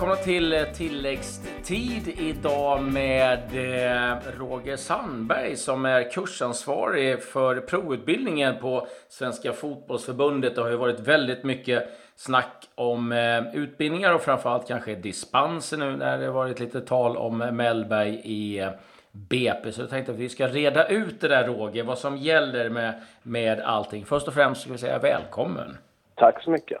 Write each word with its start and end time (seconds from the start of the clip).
välkomna 0.00 0.24
till 0.24 0.52
eh, 0.52 0.62
tilläggstid 0.62 2.08
idag 2.08 2.82
med 2.82 3.38
eh, 3.38 4.16
Roger 4.38 4.76
Sandberg 4.76 5.56
som 5.56 5.84
är 5.84 6.10
kursansvarig 6.10 7.22
för 7.22 7.60
provutbildningen 7.60 8.58
på 8.60 8.86
Svenska 9.08 9.52
fotbollsförbundet. 9.52 10.54
Det 10.54 10.62
har 10.62 10.70
ju 10.70 10.76
varit 10.76 11.00
väldigt 11.00 11.44
mycket 11.44 11.88
snack 12.16 12.68
om 12.74 13.12
eh, 13.12 13.54
utbildningar 13.54 14.14
och 14.14 14.20
framförallt 14.20 14.68
kanske 14.68 14.94
dispenser 14.94 15.76
nu 15.76 15.96
när 15.96 16.18
det 16.18 16.30
varit 16.30 16.60
lite 16.60 16.80
tal 16.80 17.16
om 17.16 17.38
Mellberg 17.38 18.20
i 18.24 18.68
BP. 19.12 19.72
Så 19.72 19.80
jag 19.80 19.90
tänkte 19.90 20.12
att 20.12 20.18
vi 20.18 20.28
ska 20.28 20.48
reda 20.48 20.88
ut 20.88 21.20
det 21.20 21.28
där 21.28 21.46
Roger, 21.46 21.84
vad 21.84 21.98
som 21.98 22.16
gäller 22.16 22.70
med, 22.70 23.02
med 23.22 23.60
allting. 23.60 24.04
Först 24.04 24.28
och 24.28 24.34
främst 24.34 24.62
ska 24.62 24.72
vi 24.72 24.78
säga 24.78 24.98
välkommen. 24.98 25.76
Tack 26.14 26.42
så 26.42 26.50
mycket. 26.50 26.78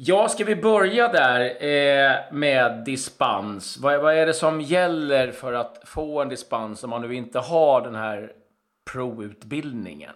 Ja, 0.00 0.28
ska 0.28 0.44
vi 0.44 0.56
börja 0.56 1.08
där 1.08 1.40
eh, 1.40 2.12
med 2.32 2.84
dispens? 2.84 3.80
Vad, 3.82 4.02
vad, 4.02 4.14
är 4.14 4.26
det 4.26 4.32
som 4.32 4.60
gäller 4.60 5.30
för 5.30 5.52
att 5.52 5.88
få 5.88 6.22
en 6.22 6.28
dispens 6.28 6.84
om 6.84 6.90
man 6.90 7.02
nu 7.02 7.14
inte 7.14 7.38
har 7.38 7.80
den 7.80 7.94
här 7.94 8.32
provutbildningen? 8.92 10.10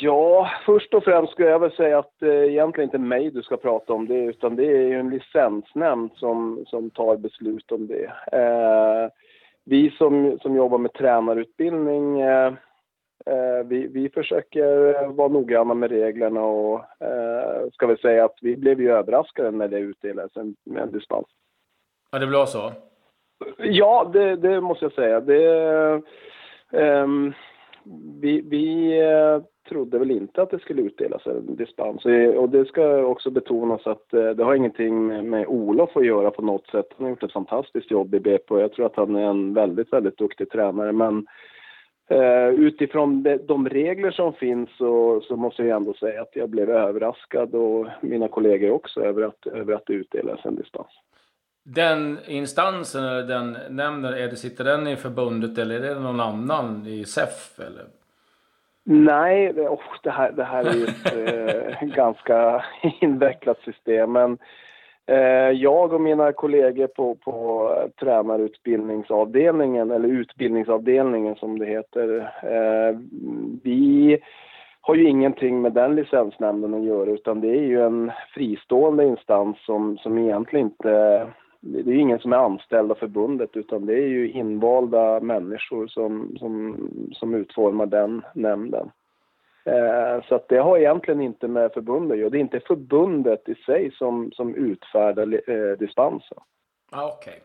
Ja, 0.00 0.50
först 0.66 0.94
och 0.94 1.04
främst 1.04 1.32
skulle 1.32 1.48
jag 1.48 1.58
väl 1.58 1.72
säga 1.72 1.98
att 1.98 2.12
det 2.20 2.34
är 2.34 2.50
egentligen 2.50 2.88
inte 2.88 2.98
mig 2.98 3.30
du 3.30 3.42
ska 3.42 3.56
prata 3.56 3.92
om 3.92 4.06
det, 4.06 4.24
utan 4.24 4.56
det 4.56 4.66
är 4.66 4.88
ju 4.88 4.98
en 5.00 5.10
licensnämnd 5.10 6.10
som, 6.14 6.64
som 6.66 6.90
tar 6.90 7.16
beslut 7.16 7.72
om 7.72 7.86
det. 7.86 8.12
Eh, 8.32 9.10
vi 9.64 9.90
som, 9.90 10.38
som 10.42 10.56
jobbar 10.56 10.78
med 10.78 10.92
tränarutbildning 10.92 12.20
Eh, 12.20 12.52
vi, 13.64 13.86
vi 13.86 14.08
försöker 14.08 15.06
vara 15.08 15.28
noggranna 15.28 15.74
med 15.74 15.90
reglerna 15.90 16.40
och 16.40 16.78
eh, 17.00 17.70
ska 17.72 17.86
vi 17.86 17.96
säga 17.96 18.24
att 18.24 18.38
vi 18.40 18.56
blev 18.56 18.80
ju 18.80 18.92
överraskade 18.92 19.50
när 19.50 19.68
det 19.68 19.78
utdelades 19.78 20.36
en, 20.36 20.56
en 20.76 20.92
dispens. 20.92 21.26
Ja, 22.10 22.18
det 22.18 22.26
blev 22.26 22.46
så? 22.46 22.72
Ja, 23.58 24.10
det, 24.12 24.36
det 24.36 24.60
måste 24.60 24.84
jag 24.84 24.92
säga. 24.92 25.20
Det, 25.20 26.02
um, 26.70 27.32
vi, 28.20 28.40
vi 28.40 28.96
uh, 29.02 29.42
trodde 29.68 29.98
väl 29.98 30.10
inte 30.10 30.42
att 30.42 30.50
det 30.50 30.58
skulle 30.58 30.82
utdelas 30.82 31.26
en 31.26 31.56
dispens. 31.56 32.04
Och 32.36 32.48
det 32.48 32.64
ska 32.64 33.04
också 33.04 33.30
betonas 33.30 33.86
att 33.86 34.10
det 34.10 34.44
har 34.44 34.54
ingenting 34.54 35.06
med, 35.06 35.24
med 35.24 35.46
Olof 35.46 35.96
att 35.96 36.06
göra 36.06 36.30
på 36.30 36.42
något 36.42 36.66
sätt. 36.66 36.86
Han 36.96 37.04
har 37.04 37.10
gjort 37.10 37.22
ett 37.22 37.32
fantastiskt 37.32 37.90
jobb 37.90 38.14
i 38.14 38.20
BP 38.20 38.54
och 38.54 38.60
jag 38.60 38.72
tror 38.72 38.86
att 38.86 38.96
han 38.96 39.16
är 39.16 39.24
en 39.24 39.54
väldigt, 39.54 39.92
väldigt 39.92 40.18
duktig 40.18 40.50
tränare. 40.50 40.92
Men 40.92 41.26
Uh, 42.12 42.48
utifrån 42.48 43.22
de, 43.22 43.36
de, 43.36 43.68
regler 43.68 44.10
som 44.10 44.32
finns 44.32 44.70
så, 44.78 45.20
så, 45.28 45.36
måste 45.36 45.62
jag 45.62 45.76
ändå 45.76 45.94
säga 45.94 46.22
att 46.22 46.36
jag 46.36 46.48
blev 46.48 46.70
överraskad 46.70 47.54
och 47.54 47.86
mina 48.00 48.28
kollegor 48.28 48.70
också 48.70 49.00
över 49.00 49.22
att, 49.22 49.46
över 49.46 49.74
att 49.74 49.86
det 49.86 49.92
utdelas 49.92 50.44
en 50.44 50.56
dispens. 50.56 50.86
Den 51.64 52.18
instansen, 52.26 53.04
eller 53.04 53.22
den 53.22 53.56
nämnden, 53.70 54.14
är 54.14 54.28
det, 54.28 54.36
sitter 54.36 54.64
den 54.64 54.86
i 54.86 54.96
förbundet 54.96 55.58
eller 55.58 55.74
är 55.74 55.94
det 55.94 56.00
någon 56.00 56.20
annan 56.20 56.86
i 56.86 57.04
SEF? 57.04 57.58
Eller? 57.58 57.84
Nej, 58.84 59.52
det, 59.52 59.68
oh, 59.68 59.80
det, 60.02 60.10
här, 60.10 60.32
det 60.32 60.44
här 60.44 60.64
är 60.64 60.74
ju 60.74 60.84
ett 60.84 61.82
eh, 61.82 61.88
ganska 61.96 62.64
invecklat 63.00 63.58
system. 63.58 64.12
Men 64.12 64.32
Eh, 64.32 64.38
Eh, 65.06 65.50
jag 65.50 65.92
och 65.92 66.00
mina 66.00 66.32
kollegor 66.32 66.86
på, 66.86 67.14
på 67.14 67.70
tränarutbildningsavdelningen, 68.00 69.90
eller 69.90 70.08
utbildningsavdelningen 70.08 71.34
som 71.34 71.58
det 71.58 71.66
heter, 71.66 72.18
eh, 72.42 72.98
vi 73.62 74.18
har 74.80 74.94
ju 74.94 75.08
ingenting 75.08 75.62
med 75.62 75.72
den 75.72 75.94
licensnämnden 75.94 76.74
att 76.74 76.84
göra 76.84 77.10
utan 77.10 77.40
det 77.40 77.48
är 77.48 77.62
ju 77.62 77.82
en 77.82 78.12
fristående 78.34 79.04
instans 79.04 79.64
som, 79.64 79.98
som 79.98 80.18
egentligen 80.18 80.66
inte 80.66 81.26
det 81.60 81.90
är 81.90 81.96
ingen 81.96 82.18
som 82.18 82.32
är 82.32 82.36
anställd 82.36 82.90
av 82.90 82.94
förbundet 82.94 83.56
utan 83.56 83.86
det 83.86 83.94
är 83.94 84.06
ju 84.06 84.30
invalda 84.30 85.20
människor 85.20 85.86
som, 85.86 86.36
som, 86.38 86.76
som 87.12 87.34
utformar 87.34 87.86
den 87.86 88.22
nämnden. 88.34 88.90
Eh, 89.64 90.24
så 90.28 90.34
att 90.34 90.48
det 90.48 90.58
har 90.58 90.78
egentligen 90.78 91.20
inte 91.20 91.48
med 91.48 91.72
förbundet 91.72 92.12
att 92.14 92.18
göra. 92.18 92.30
Det 92.30 92.38
är 92.38 92.40
inte 92.40 92.60
förbundet 92.60 93.48
i 93.48 93.54
sig 93.54 93.90
som, 93.98 94.32
som 94.32 94.54
utfärdar 94.54 95.50
eh, 95.50 95.78
dispensen. 95.78 96.38
Ah, 96.92 97.06
Okej. 97.06 97.32
Okay. 97.32 97.40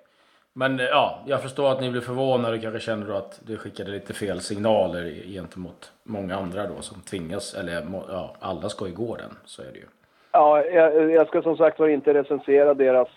Men 0.54 0.80
eh, 0.80 0.86
ja, 0.86 1.24
jag 1.26 1.42
förstår 1.42 1.72
att 1.72 1.82
ni 1.82 1.92
blev 1.92 2.02
förvånade 2.02 2.56
och 2.56 2.62
kanske 2.62 2.80
kände 2.80 3.08
då 3.08 3.14
att 3.14 3.42
det 3.48 3.58
skickade 3.58 3.92
lite 3.92 4.14
fel 4.14 4.42
signaler 4.42 5.12
gentemot 5.26 5.92
många 6.04 6.36
andra 6.36 6.68
då 6.68 6.82
som 6.82 7.02
tvingas, 7.02 7.54
eller 7.54 7.74
ja, 8.10 8.36
alla 8.40 8.70
ska 8.70 8.88
ju 8.88 8.94
gå 8.94 9.16
den, 9.16 9.32
så 9.46 9.62
är 9.62 9.66
det 9.66 9.80
ju. 9.80 9.86
Ja, 10.32 10.64
jag, 10.66 11.12
jag 11.12 11.28
ska 11.28 11.42
som 11.42 11.58
sagt 11.58 11.80
var 11.80 11.88
inte 11.88 12.14
recensera 12.14 12.74
deras, 12.74 13.08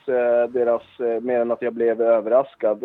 deras, 0.48 0.82
mer 1.20 1.40
än 1.40 1.50
att 1.50 1.62
jag 1.62 1.72
blev 1.72 2.02
överraskad. 2.02 2.80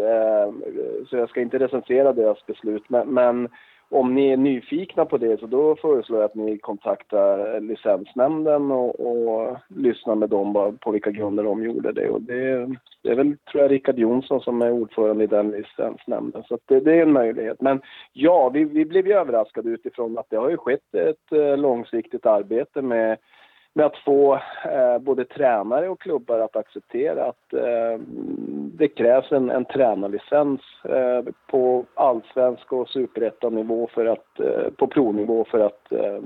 Så 1.10 1.18
jag 1.18 1.30
ska 1.30 1.42
inte 1.42 1.60
recensera 1.60 2.14
deras 2.14 2.46
beslut, 2.46 2.84
men, 2.90 3.08
men 3.08 3.50
om 3.90 4.16
ni 4.16 4.30
är 4.30 4.38
nyfikna 4.38 5.06
på 5.06 5.18
det 5.18 5.40
så 5.40 5.48
då 5.48 5.76
föreslår 5.76 6.20
jag 6.20 6.26
att 6.26 6.36
ni 6.36 6.58
kontaktar 6.58 7.60
licensnämnden 7.62 8.72
och, 8.72 9.00
och 9.00 9.58
lyssnar 9.68 10.16
med 10.16 10.30
dem 10.30 10.78
på 10.82 10.92
vilka 10.92 11.12
grunder 11.12 11.44
de 11.44 11.64
gjorde 11.64 11.92
det. 11.92 12.10
Och 12.10 12.22
det, 12.22 12.70
det 13.04 13.10
är 13.10 13.16
väl, 13.16 13.38
tror 13.52 13.64
jag, 13.64 13.72
Rickard 13.72 14.00
Jonsson 14.00 14.42
som 14.42 14.62
är 14.62 14.72
ordförande 14.72 15.24
i 15.24 15.28
den 15.28 15.52
licensnämnden. 15.52 16.44
Så 16.44 16.60
det, 16.66 16.80
det, 16.80 16.94
är 16.94 17.02
en 17.02 17.12
möjlighet. 17.12 17.62
Men 17.62 17.82
ja, 18.14 18.50
vi, 18.50 18.64
vi 18.64 18.86
blev 18.86 19.08
ju 19.08 19.14
överraskade 19.14 19.70
utifrån 19.70 20.18
att 20.18 20.30
det 20.30 20.38
har 20.38 20.50
ju 20.50 20.58
skett 20.58 20.96
ett 20.96 21.32
eh, 21.32 21.58
långsiktigt 21.58 22.26
arbete 22.26 22.82
med 22.82 23.18
med 23.78 23.86
att 23.86 23.98
få 23.98 24.36
eh, 24.66 24.98
både 25.00 25.26
tränare 25.26 25.90
och 25.90 26.02
klubbar 26.02 26.40
att 26.40 26.56
acceptera 26.56 27.26
att 27.26 27.54
eh, 27.54 28.00
det 28.78 28.88
krävs 28.88 29.32
en, 29.32 29.50
en 29.50 29.66
tränarlicens 29.66 30.62
eh, 30.84 31.34
på 31.48 31.86
allsvensk 31.94 32.74
och 32.74 32.90
superettanivå 32.90 33.88
för 33.94 34.06
att, 34.06 34.40
eh, 34.40 34.72
på 34.78 34.88
provnivå 34.88 35.46
för 35.46 35.60
att, 35.60 35.92
eh, 35.92 36.22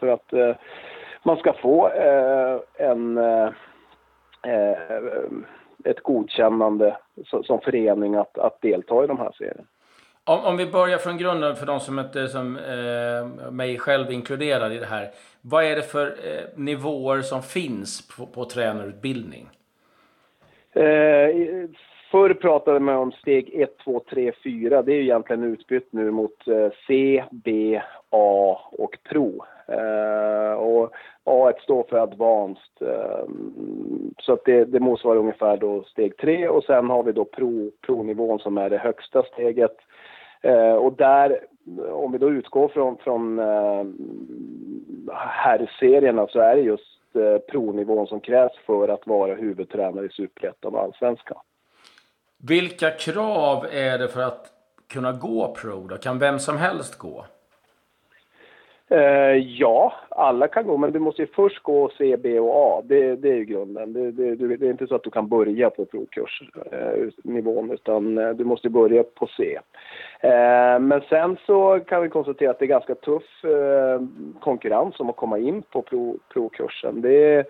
för 0.00 0.06
att 0.06 0.32
eh, 0.32 0.56
man 1.22 1.36
ska 1.36 1.52
få 1.52 1.88
eh, 1.88 2.60
en, 2.74 3.18
eh, 3.18 3.48
eh, 4.42 5.22
ett 5.84 6.00
godkännande 6.00 6.96
som 7.44 7.60
förening 7.60 8.14
att, 8.14 8.38
att 8.38 8.60
delta 8.60 9.04
i 9.04 9.06
de 9.06 9.18
här 9.18 9.32
serierna. 9.38 9.64
Om, 10.26 10.44
om 10.44 10.56
vi 10.56 10.66
börjar 10.66 10.98
från 10.98 11.18
grunden 11.18 11.56
för 11.56 11.66
de 11.66 11.80
som 11.80 11.98
inte, 11.98 12.28
som 12.28 12.56
eh, 12.56 13.50
mig 13.52 13.78
själv 13.78 14.12
inkluderad 14.12 14.72
i 14.72 14.78
det 14.78 14.86
här. 14.86 15.10
Vad 15.40 15.64
är 15.64 15.76
det 15.76 15.82
för 15.82 16.06
eh, 16.06 16.44
nivåer 16.56 17.20
som 17.20 17.42
finns 17.42 18.08
på, 18.08 18.26
på 18.26 18.44
tränarutbildning? 18.44 19.48
Eh, 20.72 21.30
förr 22.10 22.34
pratade 22.34 22.80
man 22.80 22.96
om 22.96 23.12
steg 23.12 23.54
1, 23.54 23.78
2, 23.84 24.00
3, 24.10 24.32
4. 24.44 24.82
Det 24.82 24.92
är 24.92 24.96
ju 24.96 25.02
egentligen 25.02 25.44
utbytt 25.44 25.88
nu 25.90 26.10
mot 26.10 26.48
eh, 26.48 26.68
C, 26.86 27.24
B, 27.30 27.80
A 28.10 28.58
och 28.72 28.98
Pro. 29.08 29.44
Eh, 29.68 30.52
och 30.52 30.92
A 31.24 31.52
står 31.62 31.82
för 31.88 31.96
Advanced. 31.96 32.80
Eh, 32.80 33.24
så 34.18 34.32
att 34.32 34.44
det, 34.44 34.64
det 34.64 34.80
motsvarar 34.80 35.18
ungefär 35.18 35.56
då 35.56 35.82
steg 35.82 36.16
3 36.16 36.48
och 36.48 36.64
sen 36.64 36.90
har 36.90 37.02
vi 37.02 37.12
då 37.12 37.24
Pro, 37.24 37.70
Pro-nivån 37.86 38.38
som 38.38 38.58
är 38.58 38.70
det 38.70 38.78
högsta 38.78 39.22
steget. 39.22 39.76
Eh, 40.44 40.74
och 40.74 40.92
där, 40.92 41.40
om 41.90 42.12
vi 42.12 42.18
då 42.18 42.30
utgår 42.30 42.68
från, 42.68 42.96
från 42.96 43.38
eh, 43.38 43.84
herrserierna 45.16 46.26
så 46.26 46.40
är 46.40 46.56
det 46.56 46.62
just 46.62 47.16
eh, 47.16 48.06
som 48.06 48.20
krävs 48.20 48.52
för 48.66 48.88
att 48.88 49.06
vara 49.06 49.34
huvudtränare 49.34 50.06
i 50.06 50.08
Superettan 50.08 50.74
och 50.74 50.80
Allsvenskan. 50.80 51.38
Vilka 52.38 52.90
krav 52.90 53.66
är 53.70 53.98
det 53.98 54.08
för 54.08 54.22
att 54.22 54.46
kunna 54.88 55.12
gå 55.12 55.54
pro 55.54 55.86
då? 55.86 55.96
Kan 55.96 56.18
vem 56.18 56.38
som 56.38 56.56
helst 56.56 56.98
gå? 56.98 57.24
Uh, 58.94 59.36
ja, 59.36 59.92
alla 60.08 60.48
kan 60.48 60.66
gå, 60.66 60.76
men 60.76 60.92
du 60.92 60.98
måste 60.98 61.22
ju 61.22 61.28
först 61.28 61.62
gå 61.62 61.90
C, 61.98 62.16
B 62.16 62.40
och 62.40 62.78
A. 62.78 62.82
Det, 62.84 63.16
det 63.16 63.28
är 63.28 63.34
ju 63.34 63.44
grunden. 63.44 63.92
Det, 63.92 64.10
det, 64.10 64.56
det, 64.56 64.66
är 64.66 64.70
inte 64.70 64.86
så 64.86 64.94
att 64.94 65.02
du 65.02 65.10
kan 65.10 65.28
börja 65.28 65.70
på 65.70 65.84
provkursnivån, 65.84 67.68
uh, 67.68 67.74
utan 67.74 68.18
uh, 68.18 68.34
du 68.34 68.44
måste 68.44 68.70
börja 68.70 69.02
på 69.02 69.26
C. 69.26 69.58
Eh, 70.20 70.80
men 70.80 71.00
sen 71.08 71.36
så 71.46 71.80
kan 71.80 72.02
vi 72.02 72.08
konstatera 72.08 72.50
att 72.50 72.58
det 72.58 72.64
är 72.64 72.66
ganska 72.66 72.94
tuff 72.94 73.44
konkurrens 74.40 75.00
om 75.00 75.10
att 75.10 75.16
komma 75.16 75.38
in 75.38 75.62
på 75.62 75.82
pro, 75.82 76.16
provkursen. 76.32 77.00
Det, 77.00 77.46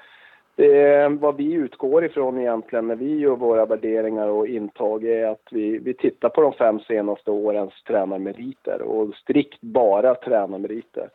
det, 0.57 1.09
vad 1.09 1.37
vi 1.37 1.53
utgår 1.53 2.05
ifrån 2.05 2.39
egentligen 2.39 2.87
när 2.87 2.97
vi 2.97 3.19
gör 3.19 3.37
våra 3.37 3.67
värderingar 3.67 4.29
och 4.29 4.49
intag 4.49 5.05
är 5.05 5.27
att 5.27 5.49
vi, 5.51 5.79
vi 5.79 5.95
tittar 5.95 6.29
på 6.29 6.41
de 6.41 6.53
fem 6.53 6.81
senaste 6.81 7.31
årens 7.31 7.83
tränarmeriter 7.87 8.83
och 8.83 9.15
strikt 9.15 9.61
bara 9.61 10.15
tränarmeriter. 10.15 11.09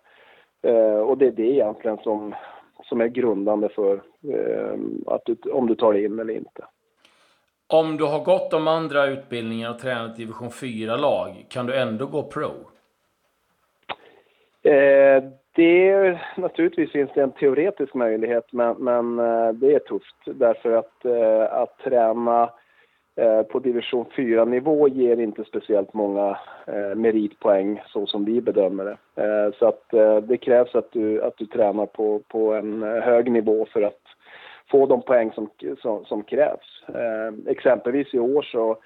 Eh, 0.62 1.00
och 1.00 1.18
det 1.18 1.28
är 1.28 1.32
det 1.32 1.52
egentligen 1.52 1.98
som, 1.98 2.36
som 2.84 3.02
är 3.02 3.08
grundande 3.08 3.70
för 3.70 3.94
eh, 4.34 4.80
att 5.08 5.22
du, 5.26 5.52
om 5.52 5.68
du 5.68 5.76
tar 5.76 5.94
det 5.94 6.04
in 6.04 6.20
eller 6.20 6.34
inte. 6.34 6.66
Om 7.68 7.98
du 7.98 8.04
har 8.04 8.24
gått 8.24 8.52
de 8.52 8.68
andra 8.68 9.06
utbildningarna 9.06 9.76
och 9.76 9.82
tränat 9.82 10.18
division 10.18 10.50
4-lag, 10.50 11.46
kan 11.50 11.66
du 11.66 11.76
ändå 11.76 12.06
gå 12.06 12.24
pro? 12.24 12.52
Eh, 14.64 15.24
Det 15.56 15.90
är, 15.90 16.22
naturligtvis 16.38 16.92
finns 16.92 17.12
det 17.16 17.22
en 17.22 17.32
teoretisk 17.32 17.94
möjlighet, 17.94 18.54
men, 18.54 18.76
men 18.78 19.20
eh, 19.20 19.54
det 19.54 19.74
är 19.74 19.80
tufft 19.80 20.16
därför 20.26 20.72
att, 20.72 21.06
eh, 21.06 21.54
att 21.54 21.78
träna 21.78 22.50
Eh, 23.20 23.44
på 23.44 23.60
division 23.60 24.06
4-nivå 24.16 24.88
ger 24.88 25.20
inte 25.20 25.44
speciellt 25.44 25.94
många 25.94 26.38
eh, 26.68 26.96
meritpoäng 26.96 27.82
så 27.88 28.06
som 28.06 28.26
vi 28.26 28.42
bedömer 28.42 28.86
det. 28.86 29.24
Eh, 29.24 29.54
så 29.60 29.68
att 29.68 29.84
det 30.28 30.38
krävs 30.38 30.76
att 30.76 30.92
du, 30.92 31.24
att 31.24 31.38
du 31.38 31.46
tränar 31.46 31.86
på, 31.86 32.20
på 32.28 32.54
en 32.54 32.84
hög 32.84 33.32
nivå 33.32 33.66
för 33.74 33.82
att 33.82 34.02
få 34.72 34.86
de 34.86 35.02
poäng 35.02 35.32
som, 35.32 35.50
som, 35.82 36.06
som 36.06 36.24
krävs. 36.24 36.84
Exempelvis 37.48 38.14
i 38.14 38.20
år 38.20 38.42
så 38.42 38.78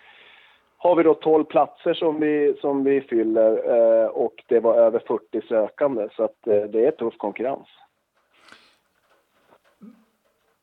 har 0.84 0.96
vi 0.96 1.04
då 1.04 1.14
12 1.14 1.44
platser 1.44 1.94
som 1.94 2.20
vi, 2.20 2.58
som 2.62 2.84
vi 2.84 3.02
fyller 3.02 3.52
eh, 3.76 4.08
och 4.08 4.44
det 4.48 4.60
var 4.60 4.76
över 4.76 5.00
40 5.00 5.48
sökande 5.48 6.08
så 6.16 6.24
att 6.24 6.48
eh, 6.48 6.64
det 6.64 6.86
är 6.86 6.92
tuff 6.92 7.18
konkurrens. 7.18 7.68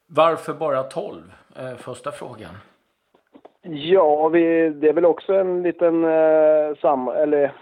Varför 0.06 0.55
bara 0.55 0.82
12? 0.82 1.32
Eh, 1.56 1.76
första 1.76 2.12
frågan. 2.12 2.55
Ja, 3.72 4.28
vi, 4.28 4.69
det 4.69 4.88
är 4.88 4.93
väl 4.93 5.05
också 5.05 5.34
en 5.34 5.62
liten 5.62 6.05
eh, 6.05 6.76
sam, 6.81 7.08
eller, 7.08 7.52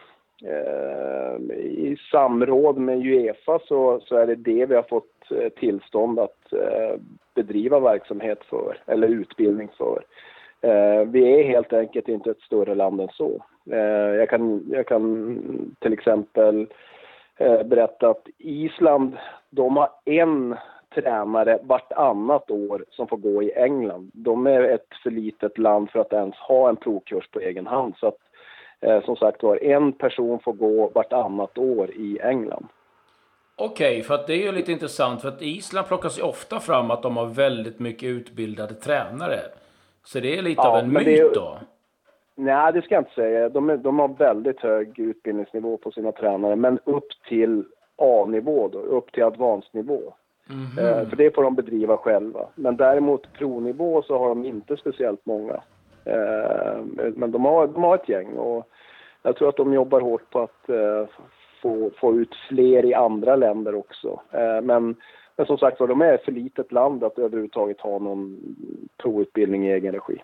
eh, 0.44 1.56
i 1.56 1.96
samråd 2.10 2.78
med 2.78 3.06
Uefa 3.06 3.58
så, 3.58 4.00
så 4.00 4.16
är 4.16 4.26
det 4.26 4.34
det 4.34 4.66
vi 4.66 4.75
har 4.75 4.82
fått 4.82 5.31
eh, 5.31 5.49
tillstånd 5.49 6.19
att 6.19 6.52
eh, 6.52 7.00
bedriva 7.34 7.81
verksamhet 7.81 8.44
för, 8.44 8.78
eller 8.87 9.08
utbildning 9.08 9.69
för. 9.78 10.05
Eh, 10.60 11.05
vi 11.06 11.40
är 11.40 11.44
helt 11.44 11.72
enkelt 11.72 12.08
inte 12.08 12.31
ett 12.31 12.40
större 12.40 12.75
land 12.75 13.00
än 13.00 13.08
så. 13.12 13.43
Eh, 13.70 14.14
jag, 14.14 14.28
kan, 14.28 14.64
jag 14.70 14.87
kan 14.87 15.75
till 15.78 15.93
exempel 15.93 16.66
eh, 17.37 17.62
berätta 17.62 18.08
att 18.10 18.28
Island, 18.38 19.16
de 19.50 19.76
har 19.76 19.88
en 20.05 20.56
tränare 20.94 21.58
vartannat 21.62 22.50
år 22.50 22.85
som 22.90 23.08
får 23.08 23.17
gå 23.17 23.43
i 23.43 23.52
England. 23.52 24.11
De 24.14 24.46
är 24.46 24.62
ett 24.62 24.88
för 25.02 25.11
litet 25.11 25.58
land 25.58 25.90
för 25.90 26.00
att 26.00 26.12
ens 26.12 26.35
ha 26.37 26.69
en 26.69 26.76
provkurs 26.76 27.29
på 27.31 27.40
egen 27.40 27.67
hand. 27.67 27.94
Så 27.96 28.06
att, 28.06 28.19
eh, 28.81 29.05
som 29.05 29.17
sagt 29.17 29.43
var, 29.43 29.64
en 29.64 29.93
person 29.93 30.38
får 30.38 30.52
gå 30.52 30.88
vartannat 30.88 31.58
år 31.58 31.90
i 31.90 32.19
England. 32.23 32.67
Okej, 33.56 33.90
okay, 33.90 34.02
för 34.02 34.14
att 34.14 34.26
det 34.26 34.35
är 34.35 34.43
ju 34.46 34.52
lite 34.52 34.73
intressant 34.73 35.23
för 35.23 35.29
att 35.29 35.43
Island 35.43 35.88
plockas 35.88 36.19
ju 36.19 36.23
ofta 36.23 36.61
fram 36.61 36.91
att 36.91 37.02
de 37.02 37.17
har 37.17 37.26
väldigt 37.26 37.79
mycket 37.79 38.06
utbildade 38.06 38.75
tränare. 38.75 39.38
Så 40.05 40.20
det 40.20 40.38
är 40.38 40.43
lite 40.43 40.62
ja, 40.62 40.70
av 40.70 40.79
en 40.79 40.93
myt 40.93 41.05
det, 41.05 41.34
då? 41.34 41.58
Nej, 42.34 42.73
det 42.73 42.82
ska 42.82 42.94
jag 42.94 43.00
inte 43.00 43.14
säga. 43.14 43.49
De, 43.49 43.70
är, 43.70 43.76
de 43.76 43.99
har 43.99 44.08
väldigt 44.08 44.61
hög 44.61 44.99
utbildningsnivå 44.99 45.76
på 45.76 45.91
sina 45.91 46.12
tränare, 46.12 46.56
men 46.56 46.79
upp 46.84 47.08
till 47.29 47.64
A-nivå, 47.96 48.69
då, 48.69 48.79
upp 48.79 49.12
till 49.12 49.23
advanced-nivå. 49.23 50.14
Mm 50.50 50.67
-hmm. 50.67 51.00
eh, 51.00 51.09
för 51.09 51.17
det 51.17 51.35
får 51.35 51.43
de 51.43 51.55
bedriva 51.55 51.97
själva. 51.97 52.47
Men 52.55 52.77
däremot 52.77 53.33
provnivå 53.33 54.03
så 54.03 54.19
har 54.19 54.29
de 54.29 54.45
inte 54.45 54.77
speciellt 54.77 55.27
många. 55.27 55.61
Eh, 56.05 56.81
men 57.15 57.31
de 57.31 57.45
har, 57.45 57.67
de 57.67 57.83
har 57.83 57.95
ett 57.95 58.09
gäng 58.09 58.37
och 58.37 58.69
jag 59.23 59.37
tror 59.37 59.49
att 59.49 59.56
de 59.56 59.73
jobbar 59.73 60.00
hårt 60.00 60.31
på 60.31 60.41
att 60.41 60.69
eh, 60.69 61.06
få, 61.62 61.91
få 62.00 62.15
ut 62.15 62.35
fler 62.49 62.85
i 62.85 62.95
andra 62.95 63.37
länder 63.37 63.75
också. 63.75 64.21
Men 64.62 64.97
men 65.39 65.47
som 65.47 65.59
sagt 65.59 65.81
var, 65.81 65.87
de 65.87 66.03
är 66.03 66.19
för 66.25 66.33
litet 66.33 66.73
land 66.73 67.05
att 67.05 67.19
överhuvudtaget 67.19 67.81
ha 67.81 67.99
någon 67.99 68.39
provutbildning 69.03 69.69
i 69.69 69.73
egen 69.73 69.93
regi. 69.93 70.23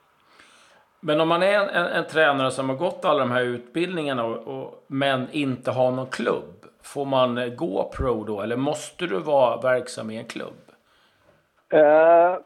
Men 1.00 1.20
om 1.20 1.28
man 1.28 1.42
är 1.42 1.54
en, 1.54 1.68
en, 1.68 1.86
en 1.86 2.04
tränare 2.04 2.50
som 2.50 2.68
har 2.68 2.76
gått 2.76 3.04
alla 3.04 3.18
de 3.18 3.30
här 3.30 3.42
utbildningarna 3.42 4.24
och, 4.24 4.36
och, 4.36 4.84
men 4.86 5.26
inte 5.32 5.70
har 5.70 5.90
någon 5.90 6.06
klubb, 6.06 6.66
får 6.84 7.04
man 7.04 7.38
eh, 7.38 7.48
gå 7.48 7.90
pro 7.96 8.24
då 8.24 8.40
eller 8.40 8.56
måste 8.56 9.06
du 9.06 9.20
vara 9.20 9.60
verksam 9.60 10.10
i 10.10 10.16
en 10.16 10.24
klubb? 10.24 10.54
Uh, 11.74 12.38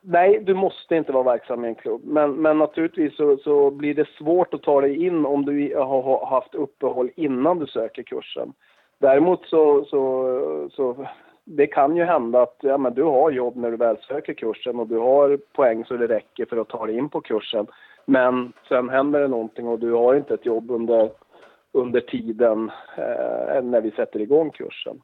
nej, 0.00 0.40
du 0.40 0.54
måste 0.54 0.96
inte 0.96 1.12
vara 1.12 1.24
verksam 1.24 1.64
i 1.64 1.68
en 1.68 1.74
klubb. 1.74 2.00
Men, 2.04 2.32
men 2.32 2.58
naturligtvis 2.58 3.16
så, 3.16 3.36
så, 3.36 3.70
blir 3.70 3.94
det 3.94 4.08
svårt 4.08 4.54
att 4.54 4.62
ta 4.62 4.80
dig 4.80 5.06
in 5.06 5.26
om 5.26 5.44
du 5.44 5.74
har 5.76 6.26
haft 6.26 6.54
uppehåll 6.54 7.10
innan 7.16 7.58
du 7.58 7.66
söker 7.66 8.02
kursen. 8.02 8.52
Däremot 8.98 9.46
så, 9.46 9.84
så, 9.84 10.70
så 10.72 11.06
det 11.44 11.66
kan 11.66 11.96
ju 11.96 12.04
hända 12.04 12.42
att 12.42 12.56
ja, 12.60 12.78
men 12.78 12.94
du 12.94 13.02
har 13.02 13.30
jobb 13.30 13.56
när 13.56 13.70
du 13.70 13.76
väl 13.76 13.96
söker 14.08 14.34
kursen 14.34 14.80
och 14.80 14.86
du 14.86 14.98
har 14.98 15.38
poäng 15.52 15.84
så 15.84 15.96
det 15.96 16.06
räcker 16.06 16.46
för 16.46 16.56
att 16.56 16.68
ta 16.68 16.86
dig 16.86 16.98
in 16.98 17.08
på 17.08 17.20
kursen. 17.20 17.66
Men 18.04 18.52
sen 18.68 18.88
händer 18.88 19.20
det 19.20 19.28
någonting 19.28 19.68
och 19.68 19.78
du 19.78 19.92
har 19.92 20.14
inte 20.14 20.34
ett 20.34 20.46
jobb 20.46 20.70
under, 20.70 21.10
under 21.72 22.00
tiden 22.00 22.70
eh, 22.96 23.62
när 23.62 23.80
vi 23.80 23.90
sätter 23.90 24.20
igång 24.20 24.50
kursen. 24.50 25.00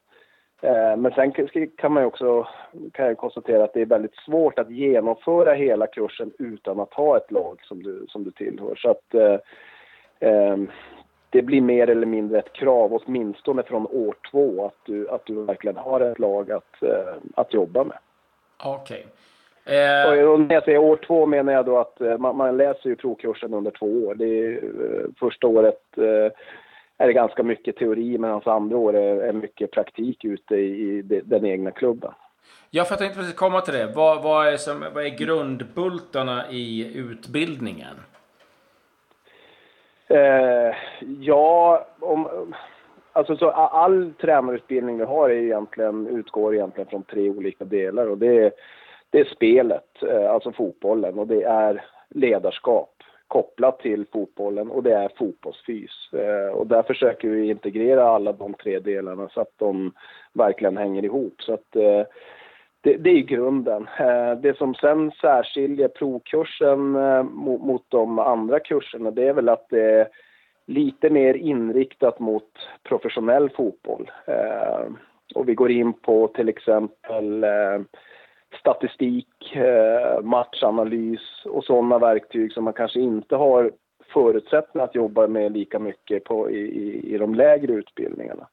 Eh, 0.61 0.97
men 0.97 1.11
sen 1.11 1.31
kan 1.77 1.91
man 1.91 2.03
ju 2.03 2.07
också 2.07 2.47
kan 2.93 3.05
jag 3.05 3.17
konstatera 3.17 3.63
att 3.63 3.73
det 3.73 3.81
är 3.81 3.85
väldigt 3.85 4.15
svårt 4.15 4.59
att 4.59 4.71
genomföra 4.71 5.53
hela 5.53 5.87
kursen 5.87 6.31
utan 6.39 6.79
att 6.79 6.93
ha 6.93 7.17
ett 7.17 7.31
lag 7.31 7.59
som 7.63 7.83
du, 7.83 8.05
som 8.09 8.23
du 8.23 8.31
tillhör. 8.31 8.75
Så 8.75 8.89
att, 8.89 9.13
eh, 9.13 9.39
eh 10.29 10.57
det 11.29 11.41
blir 11.41 11.61
mer 11.61 11.89
eller 11.89 12.05
mindre 12.05 12.39
ett 12.39 12.53
krav, 12.53 12.93
åtminstone 12.93 13.63
från 13.63 13.87
år 13.87 14.15
två, 14.31 14.65
att 14.65 14.85
du, 14.85 15.09
att 15.09 15.25
du 15.25 15.33
verkligen 15.33 15.77
har 15.77 16.01
ett 16.01 16.19
lag 16.19 16.51
att, 16.51 16.83
eh, 16.83 17.15
att 17.35 17.53
jobba 17.53 17.83
med. 17.83 17.97
Okej. 18.63 18.99
Okay. 18.99 19.11
Eh... 19.67 20.29
Och 20.29 20.39
när 20.39 20.53
jag 20.53 20.63
säger 20.63 20.77
år 20.77 20.99
två 21.07 21.25
menar 21.25 21.53
jag 21.53 21.65
då 21.65 21.77
att 21.77 21.97
uh, 22.01 22.17
man, 22.17 22.37
man, 22.37 22.57
läser 22.57 22.89
ju 22.89 22.95
provkursen 22.95 23.53
under 23.53 23.71
två 23.71 23.85
år. 23.85 24.15
Det 24.15 24.25
är, 24.25 24.63
uh, 24.63 25.05
första 25.19 25.47
året 25.47 25.81
är 26.97 27.07
det 27.07 27.13
ganska 27.13 27.43
mycket 27.43 27.75
teori 27.75 28.17
medan 28.17 28.41
andra 28.45 28.77
år 28.77 28.95
är, 28.95 29.15
är 29.15 29.33
mycket 29.33 29.71
praktik 29.71 30.25
ute 30.25 30.55
i, 30.55 30.97
i 30.97 31.01
de, 31.01 31.21
den 31.21 31.45
egna 31.45 31.71
klubben. 31.71 32.11
Ja, 32.69 32.83
för 32.83 32.91
jag 32.91 32.99
tänkte 32.99 33.19
precis 33.19 33.35
komma 33.35 33.61
till 33.61 33.73
det. 33.73 33.91
Vad, 33.95 34.23
vad, 34.23 34.47
är 34.47 34.57
som, 34.57 34.85
vad 34.93 35.05
är 35.05 35.17
grundbultarna 35.17 36.43
i 36.51 36.97
utbildningen? 36.97 37.95
Eh, 40.07 40.75
ja, 41.19 41.85
om, 41.99 42.53
alltså 43.13 43.37
så 43.37 43.49
all 43.49 44.13
tränarutbildning 44.21 44.97
vi 44.97 45.03
har 45.03 45.29
är 45.29 45.41
egentligen, 45.41 46.07
utgår 46.07 46.55
egentligen 46.55 46.89
från 46.89 47.03
tre 47.03 47.29
olika 47.29 47.65
delar 47.65 48.07
och 48.07 48.17
det 48.17 48.37
är, 48.43 48.51
det 49.09 49.19
är 49.19 49.25
spelet, 49.25 50.03
eh, 50.03 50.31
alltså 50.31 50.51
fotbollen 50.51 51.19
och 51.19 51.27
det 51.27 51.43
är 51.43 51.85
ledarskap 52.09 52.93
kopplat 53.27 53.79
till 53.79 54.05
fotbollen 54.11 54.71
och 54.71 54.83
det 54.83 54.93
är 54.93 55.09
fotbollsfys. 55.17 56.13
Eh, 56.13 56.53
och 56.53 56.67
där 56.67 56.83
försöker 56.83 57.29
vi 57.29 57.49
integrera 57.49 58.09
alla 58.09 58.33
de 58.33 58.53
tre 58.53 58.79
delarna 58.79 59.29
så 59.29 59.41
att 59.41 59.53
de 59.57 59.91
verkligen 60.33 60.77
hänger 60.77 61.05
ihop. 61.05 61.41
Så 61.41 61.53
att 61.53 61.75
eh, 61.75 62.03
det, 62.81 62.97
det 62.97 63.09
är 63.09 63.21
grunden. 63.21 63.87
Det 64.41 64.57
som 64.57 64.75
sen 64.75 65.11
särskiljer 65.11 65.87
provkursen 65.87 66.79
mot, 67.31 67.61
mot 67.61 67.85
de 67.87 68.19
andra 68.19 68.59
kurserna 68.59 69.11
det 69.11 69.27
är 69.27 69.33
väl 69.33 69.49
att 69.49 69.69
det 69.69 69.83
är 69.83 70.07
lite 70.65 71.09
mer 71.09 71.33
inriktat 71.33 72.19
mot 72.19 72.49
professionell 72.83 73.49
fotboll. 73.49 74.11
Och 75.35 75.49
vi 75.49 75.53
går 75.53 75.71
in 75.71 75.93
på 75.93 76.27
till 76.27 76.49
exempel 76.49 77.45
statistik, 78.59 79.55
eh, 79.55 80.21
matchanalys 80.21 81.45
och 81.45 81.63
sådana 81.63 81.99
verktyg 81.99 82.51
som 82.51 82.63
man 82.63 82.73
kanske 82.73 82.99
inte 82.99 83.35
har 83.35 83.71
förutsättningar 84.13 84.85
att 84.85 84.95
jobba 84.95 85.27
med 85.27 85.51
lika 85.51 85.79
mycket 85.79 86.23
på, 86.23 86.51
i, 86.51 87.13
i 87.13 87.17
de 87.17 87.35
lägre 87.35 87.73
utbildningarna. 87.73 88.47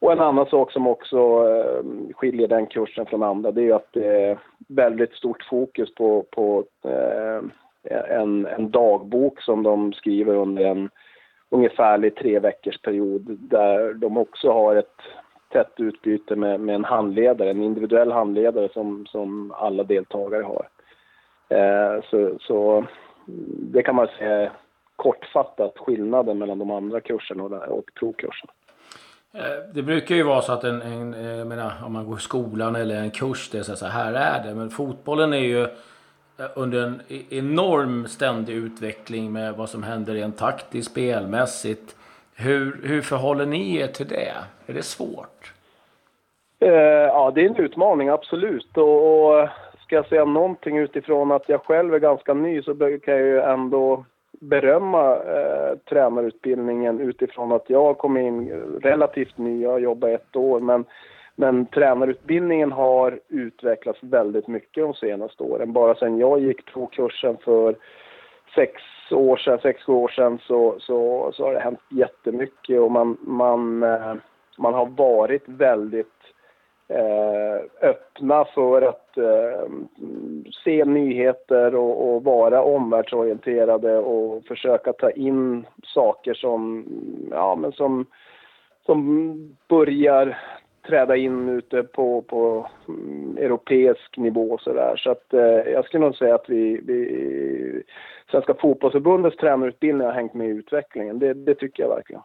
Och 0.00 0.12
en 0.12 0.20
annan 0.20 0.46
sak 0.46 0.72
som 0.72 0.86
också 0.86 1.18
eh, 1.48 2.14
skiljer 2.14 2.48
den 2.48 2.66
kursen 2.66 3.06
från 3.06 3.22
andra 3.22 3.52
det 3.52 3.68
är 3.68 3.74
att 3.74 3.92
det 3.92 4.06
är 4.06 4.38
väldigt 4.68 5.12
stort 5.12 5.42
fokus 5.42 5.94
på, 5.94 6.26
på 6.30 6.64
eh, 6.84 7.42
en, 8.20 8.46
en 8.46 8.70
dagbok 8.70 9.40
som 9.40 9.62
de 9.62 9.92
skriver 9.92 10.34
under 10.34 10.64
en 10.64 10.90
ungefärlig 11.50 12.16
tre 12.16 12.38
veckors 12.38 12.78
period 12.78 13.38
där 13.40 13.94
de 13.94 14.16
också 14.16 14.52
har 14.52 14.76
ett 14.76 15.00
tätt 15.54 15.80
utbyte 15.80 16.36
med, 16.36 16.60
med 16.60 16.74
en 16.74 16.84
handledare, 16.84 17.50
en 17.50 17.62
individuell 17.62 18.12
handledare 18.12 18.68
som, 18.72 19.06
som 19.06 19.52
alla 19.52 19.82
deltagare 19.82 20.42
har. 20.42 20.68
Eh, 21.48 22.02
så, 22.10 22.38
så 22.40 22.84
det 23.72 23.82
kan 23.82 23.94
man 23.94 24.08
säga 24.18 24.52
kortfattat 24.96 25.78
skillnaden 25.78 26.38
mellan 26.38 26.58
de 26.58 26.70
andra 26.70 27.00
kurserna 27.00 27.44
och, 27.44 27.78
och 27.78 27.84
provkursen. 27.98 28.48
Eh, 29.34 29.74
det 29.74 29.82
brukar 29.82 30.14
ju 30.14 30.22
vara 30.22 30.42
så 30.42 30.52
att 30.52 30.64
en, 30.64 30.82
en 30.82 31.14
eh, 31.14 31.38
jag 31.38 31.46
menar, 31.46 31.72
om 31.84 31.92
man 31.92 32.06
går 32.06 32.18
i 32.18 32.20
skolan 32.20 32.76
eller 32.76 32.96
en 32.96 33.10
kurs, 33.10 33.50
det 33.50 33.58
är 33.58 33.62
så 33.62 33.86
här 33.86 34.12
är 34.12 34.48
det. 34.48 34.54
Men 34.54 34.70
fotbollen 34.70 35.32
är 35.32 35.38
ju 35.38 35.62
eh, 35.62 36.46
under 36.54 36.82
en 36.82 37.00
e-, 37.08 37.22
enorm 37.30 38.06
ständig 38.06 38.54
utveckling 38.54 39.32
med 39.32 39.54
vad 39.54 39.68
som 39.68 39.82
händer 39.82 40.14
rent 40.14 40.38
taktiskt, 40.38 40.90
spelmässigt. 40.90 41.96
Hur, 42.36 42.80
hur 42.82 43.02
förhåller 43.02 43.46
ni 43.46 43.76
er 43.76 43.86
till 43.86 44.08
det? 44.08 44.34
Är 44.66 44.74
det 44.74 44.82
svårt? 44.82 45.52
Eh, 46.60 46.70
ja, 47.08 47.32
det 47.34 47.44
är 47.44 47.48
en 47.48 47.56
utmaning, 47.56 48.08
absolut. 48.08 48.76
Och, 48.76 49.24
och 49.24 49.48
ska 49.84 49.96
jag 49.96 50.06
säga 50.06 50.24
någonting 50.24 50.78
utifrån 50.78 51.32
att 51.32 51.48
jag 51.48 51.62
själv 51.62 51.94
är 51.94 51.98
ganska 51.98 52.34
ny 52.34 52.62
så 52.62 52.74
kan 52.74 53.14
jag 53.14 53.20
ju 53.20 53.40
ändå 53.40 54.04
berömma 54.40 55.16
eh, 55.16 55.78
tränarutbildningen 55.88 57.00
utifrån 57.00 57.52
att 57.52 57.70
jag 57.70 57.98
kom 57.98 58.16
in 58.16 58.50
relativt 58.82 59.38
ny, 59.38 59.62
jag 59.62 59.70
har 59.70 59.78
jobbat 59.78 60.10
ett 60.10 60.36
år, 60.36 60.60
men, 60.60 60.84
men 61.36 61.66
tränarutbildningen 61.66 62.72
har 62.72 63.20
utvecklats 63.28 63.98
väldigt 64.02 64.48
mycket 64.48 64.84
de 64.84 64.94
senaste 64.94 65.42
åren. 65.42 65.72
Bara 65.72 65.94
sen 65.94 66.18
jag 66.18 66.40
gick 66.40 66.72
två 66.72 66.86
kursen 66.86 67.36
för 67.44 67.74
sex 68.54 68.82
år 69.12 69.36
sedan, 69.36 69.58
sex, 69.58 69.82
sju 69.82 69.92
år 69.92 70.08
sedan 70.08 70.38
så, 70.42 70.76
så, 70.78 71.30
så 71.34 71.44
har 71.44 71.52
det 71.52 71.60
hänt 71.60 71.80
jättemycket 71.90 72.80
och 72.80 72.90
man, 72.90 73.16
man, 73.20 73.82
eh, 73.82 74.14
man 74.58 74.74
har 74.74 74.86
varit 74.86 75.42
väldigt 75.46 76.06
eh, 76.88 77.88
öppna 77.88 78.44
för 78.44 78.82
att 78.82 79.18
eh, 79.18 79.68
se 80.64 80.84
nyheter 80.84 81.74
och, 81.74 82.14
och, 82.14 82.24
vara 82.24 82.62
omvärldsorienterade 82.62 83.98
och 83.98 84.44
försöka 84.44 84.92
ta 84.92 85.10
in 85.10 85.66
saker 85.82 86.34
som, 86.34 86.86
ja, 87.30 87.56
men 87.56 87.72
som, 87.72 88.06
som 88.86 89.34
börjar 89.68 90.38
träda 90.86 91.16
in 91.16 91.48
ute 91.48 91.82
på, 91.82 92.22
på 92.22 92.70
mm, 92.88 93.36
europeisk 93.36 94.16
nivå 94.16 94.58
så 94.58 94.72
där. 94.72 94.96
Så 94.96 95.10
att 95.10 95.34
eh, 95.34 95.40
jag 95.72 95.84
skulle 95.84 96.04
nog 96.04 96.16
säga 96.16 96.34
att 96.34 96.48
vi, 96.48 96.80
vi 96.84 97.82
Svenska 98.30 98.54
fotbollsförbundets 98.54 99.36
tränarutbildning 99.36 100.06
har 100.06 100.14
hängt 100.14 100.34
med 100.34 100.46
i 100.46 100.50
utvecklingen. 100.50 101.18
Det, 101.18 101.34
det 101.34 101.54
tycker 101.54 101.82
jag 101.82 101.90
verkligen. 101.90 102.22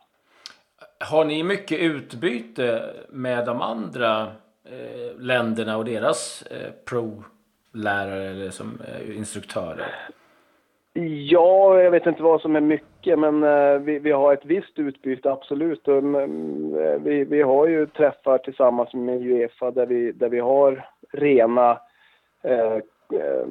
Har 1.00 1.26
ni 1.26 1.44
mycket 1.44 1.80
utbyte 1.80 2.82
med 3.10 3.46
de 3.46 3.62
andra 3.62 4.22
eh, 4.66 5.20
länderna 5.20 5.78
och 5.78 5.86
deras 5.86 6.42
eh, 6.42 6.72
pro-lärare 6.90 8.30
eller 8.30 8.50
som 8.50 8.82
eh, 8.88 9.18
instruktörer? 9.18 9.96
Ja, 10.94 11.82
jag 11.82 11.92
vet 11.92 12.06
inte 12.06 12.24
vad 12.24 12.42
som 12.42 12.56
är 12.56 12.62
mycket, 12.62 13.20
men 13.20 13.44
eh, 13.44 13.80
vi, 13.80 14.00
vi 14.00 14.12
har 14.12 14.34
ett 14.34 14.46
visst 14.46 14.80
utbyte, 14.80 15.32
absolut. 15.32 15.88
Och, 15.88 15.98
mm, 15.98 16.76
eh, 16.76 17.02
vi, 17.02 17.24
vi 17.24 17.42
har 17.42 17.68
ju 17.68 17.86
träffar 17.86 18.38
tillsammans 18.38 18.94
med 18.94 19.22
Uefa 19.22 19.72
där 19.72 19.86
vi, 19.86 20.12
där 20.12 20.30
vi 20.30 20.40
har 20.40 20.86
rena 21.12 21.80
eh, 22.44 22.76
eh 23.14 23.48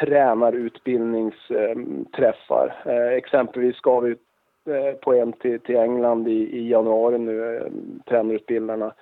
tränarutbildningsträffar. 0.00 2.82
Eh, 2.86 3.08
exempelvis 3.08 3.76
ska 3.76 4.00
vi 4.00 4.10
eh, 4.66 4.92
på 4.92 5.14
en 5.14 5.32
till, 5.32 5.60
till 5.60 5.76
England 5.76 6.28
i, 6.28 6.58
i 6.58 6.68
januari 6.68 7.18
nu, 7.18 7.56
eh, 7.56 7.66
tränarutbildarna 8.08 8.92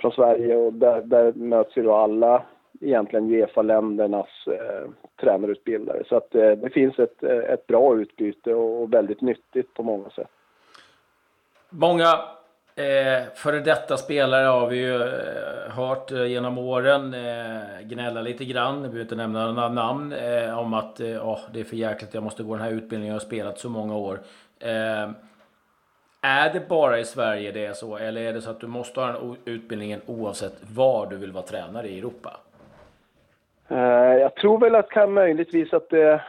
från 0.00 0.12
Sverige 0.12 0.56
och 0.56 0.72
där, 0.72 1.02
där 1.02 1.32
möts 1.32 1.76
ju 1.76 1.82
då 1.82 1.94
alla 1.94 2.42
egentligen 2.80 3.30
Uefa-ländernas 3.30 4.46
eh, 4.46 4.90
tränarutbildare. 5.20 6.02
Så 6.08 6.16
att 6.16 6.34
eh, 6.34 6.50
det 6.50 6.70
finns 6.70 6.98
ett, 6.98 7.22
eh, 7.22 7.38
ett 7.38 7.66
bra 7.66 7.96
utbyte 7.96 8.54
och 8.54 8.94
väldigt 8.94 9.20
nyttigt 9.20 9.74
på 9.74 9.82
många 9.82 10.10
sätt. 10.10 10.28
Många 11.70 12.06
Eh, 12.78 13.22
före 13.34 13.60
detta 13.60 13.96
spelare 13.96 14.46
har 14.46 14.68
vi 14.68 14.76
ju 14.76 15.02
eh, 15.02 15.70
hört 15.70 16.12
eh, 16.12 16.24
genom 16.24 16.58
åren 16.58 17.14
eh, 17.14 17.80
gnälla 17.82 18.20
lite 18.22 18.44
grann, 18.44 18.74
vi 18.74 18.80
behöver 18.82 19.00
inte 19.00 19.14
nämna 19.14 19.52
några 19.52 19.68
namn, 19.68 20.12
eh, 20.12 20.58
om 20.58 20.74
att 20.74 21.00
eh, 21.00 21.28
oh, 21.28 21.40
det 21.52 21.60
är 21.60 21.64
för 21.64 21.76
jäkligt, 21.76 22.14
jag 22.14 22.22
måste 22.22 22.42
gå 22.42 22.54
den 22.54 22.64
här 22.64 22.72
utbildningen, 22.72 23.06
jag 23.06 23.20
har 23.20 23.26
spelat 23.26 23.58
så 23.58 23.68
många 23.68 23.96
år. 23.96 24.20
Eh, 24.60 25.10
är 26.20 26.52
det 26.52 26.68
bara 26.68 26.98
i 26.98 27.04
Sverige 27.04 27.52
det 27.52 27.66
är 27.66 27.72
så, 27.72 27.96
eller 27.96 28.20
är 28.20 28.32
det 28.32 28.42
så 28.42 28.50
att 28.50 28.60
du 28.60 28.66
måste 28.66 29.00
ha 29.00 29.06
den 29.06 29.36
utbildningen 29.44 30.00
oavsett 30.06 30.56
var 30.74 31.06
du 31.06 31.16
vill 31.16 31.32
vara 31.32 31.44
tränare 31.44 31.88
i 31.88 31.98
Europa? 31.98 32.36
Eh, 33.68 34.14
jag 34.20 34.34
tror 34.34 34.58
väl 34.58 34.74
att 34.74 34.90
kan 34.90 35.12
möjligtvis 35.12 35.72
att 35.72 35.90
det 35.90 36.22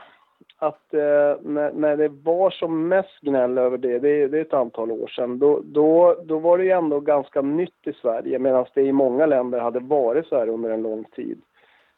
att 0.61 0.93
eh, 0.93 1.35
när, 1.41 1.71
när, 1.71 1.97
det 1.97 2.07
var 2.07 2.49
som 2.49 2.87
mest 2.87 3.19
gnäll 3.21 3.57
över 3.57 3.77
det, 3.77 3.99
det, 3.99 4.27
det 4.27 4.37
är 4.37 4.41
ett 4.41 4.53
antal 4.53 4.91
år 4.91 5.07
sedan, 5.07 5.39
då, 5.39 5.61
då, 5.63 6.15
då 6.23 6.39
var 6.39 6.57
det 6.57 6.63
ju 6.63 6.71
ändå 6.71 6.99
ganska 6.99 7.41
nytt 7.41 7.87
i 7.87 7.93
Sverige 7.93 8.39
medan 8.39 8.65
det 8.73 8.81
i 8.81 8.91
många 8.91 9.25
länder 9.25 9.59
hade 9.59 9.79
varit 9.79 10.27
så 10.27 10.37
här 10.37 10.49
under 10.49 10.69
en 10.69 10.81
lång 10.81 11.03
tid. 11.03 11.41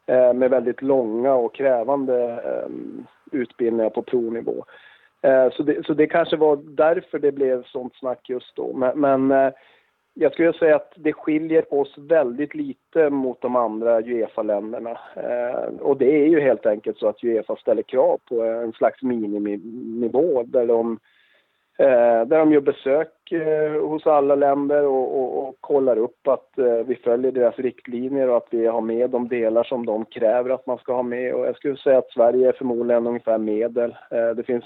Eh, 0.06 0.34
med 0.34 0.50
väldigt 0.50 0.82
långa 0.82 1.34
och 1.34 1.56
krävande 1.56 2.42
eh, 2.46 2.70
utbildningar 3.32 3.90
på 3.90 4.02
provnivå. 4.02 4.66
Eh, 5.22 5.50
så, 5.52 5.64
det, 5.64 5.86
så 5.86 5.94
det 5.94 6.08
kanske 6.08 6.38
var 6.38 6.56
därför 6.56 7.20
det 7.20 7.32
blev 7.32 7.64
sånt 7.64 7.96
snack 7.96 8.30
just 8.30 8.56
då. 8.56 8.74
Men, 8.74 9.00
men 9.00 9.32
eh, 9.32 9.54
jag 10.14 10.34
skulle 10.34 10.54
säga 10.54 10.76
att 10.76 10.94
det 10.96 11.14
skiljer 11.14 11.74
oss 11.74 11.98
väldigt 11.98 12.56
lite 12.56 13.10
mot 13.10 13.42
de 13.42 13.56
andra 13.56 14.02
Uefa-länderna. 14.02 14.98
Eh, 15.16 15.80
och 15.80 15.98
det 15.98 16.24
är 16.24 16.28
ju 16.28 16.40
helt 16.40 16.66
enkelt 16.66 16.98
så 16.98 17.08
att 17.08 17.24
Uefa 17.24 17.56
ställer 17.56 17.82
krav 17.82 18.20
på 18.30 18.44
en 18.44 18.74
slags 18.74 19.02
miniminivå 19.02 20.44
där 20.44 20.66
de, 20.66 21.00
eh, 21.78 22.28
där 22.28 22.38
de 22.38 22.52
gör 22.52 22.62
besök 22.62 23.32
eh, 23.32 23.82
hos 23.82 24.08
alla 24.08 24.36
länder 24.36 24.86
och, 24.86 25.20
och, 25.20 25.48
och 25.48 25.56
kollar 25.60 25.98
upp 25.98 26.28
att 26.28 26.58
eh, 26.58 26.86
vi 26.86 26.96
följer 26.96 27.32
deras 27.32 27.60
riktlinjer 27.60 28.30
och 28.30 28.38
att 28.38 28.48
vi 28.50 28.68
har 28.68 28.82
med 28.82 29.10
de 29.10 29.28
delar 29.28 29.64
som 29.64 29.86
de 29.86 30.06
kräver 30.06 30.50
att 30.50 30.68
man 30.68 30.78
ska 30.78 30.94
ha 30.94 31.04
med. 31.04 31.34
Och 31.34 31.46
jag 31.46 31.56
skulle 31.56 31.78
säga 31.78 31.98
att 31.98 32.12
Sverige 32.12 32.48
är 32.48 32.54
förmodligen 32.54 33.08
ungefär 33.08 33.38
medel. 33.38 33.96
Eh, 34.12 34.30
det 34.30 34.44
finns 34.44 34.66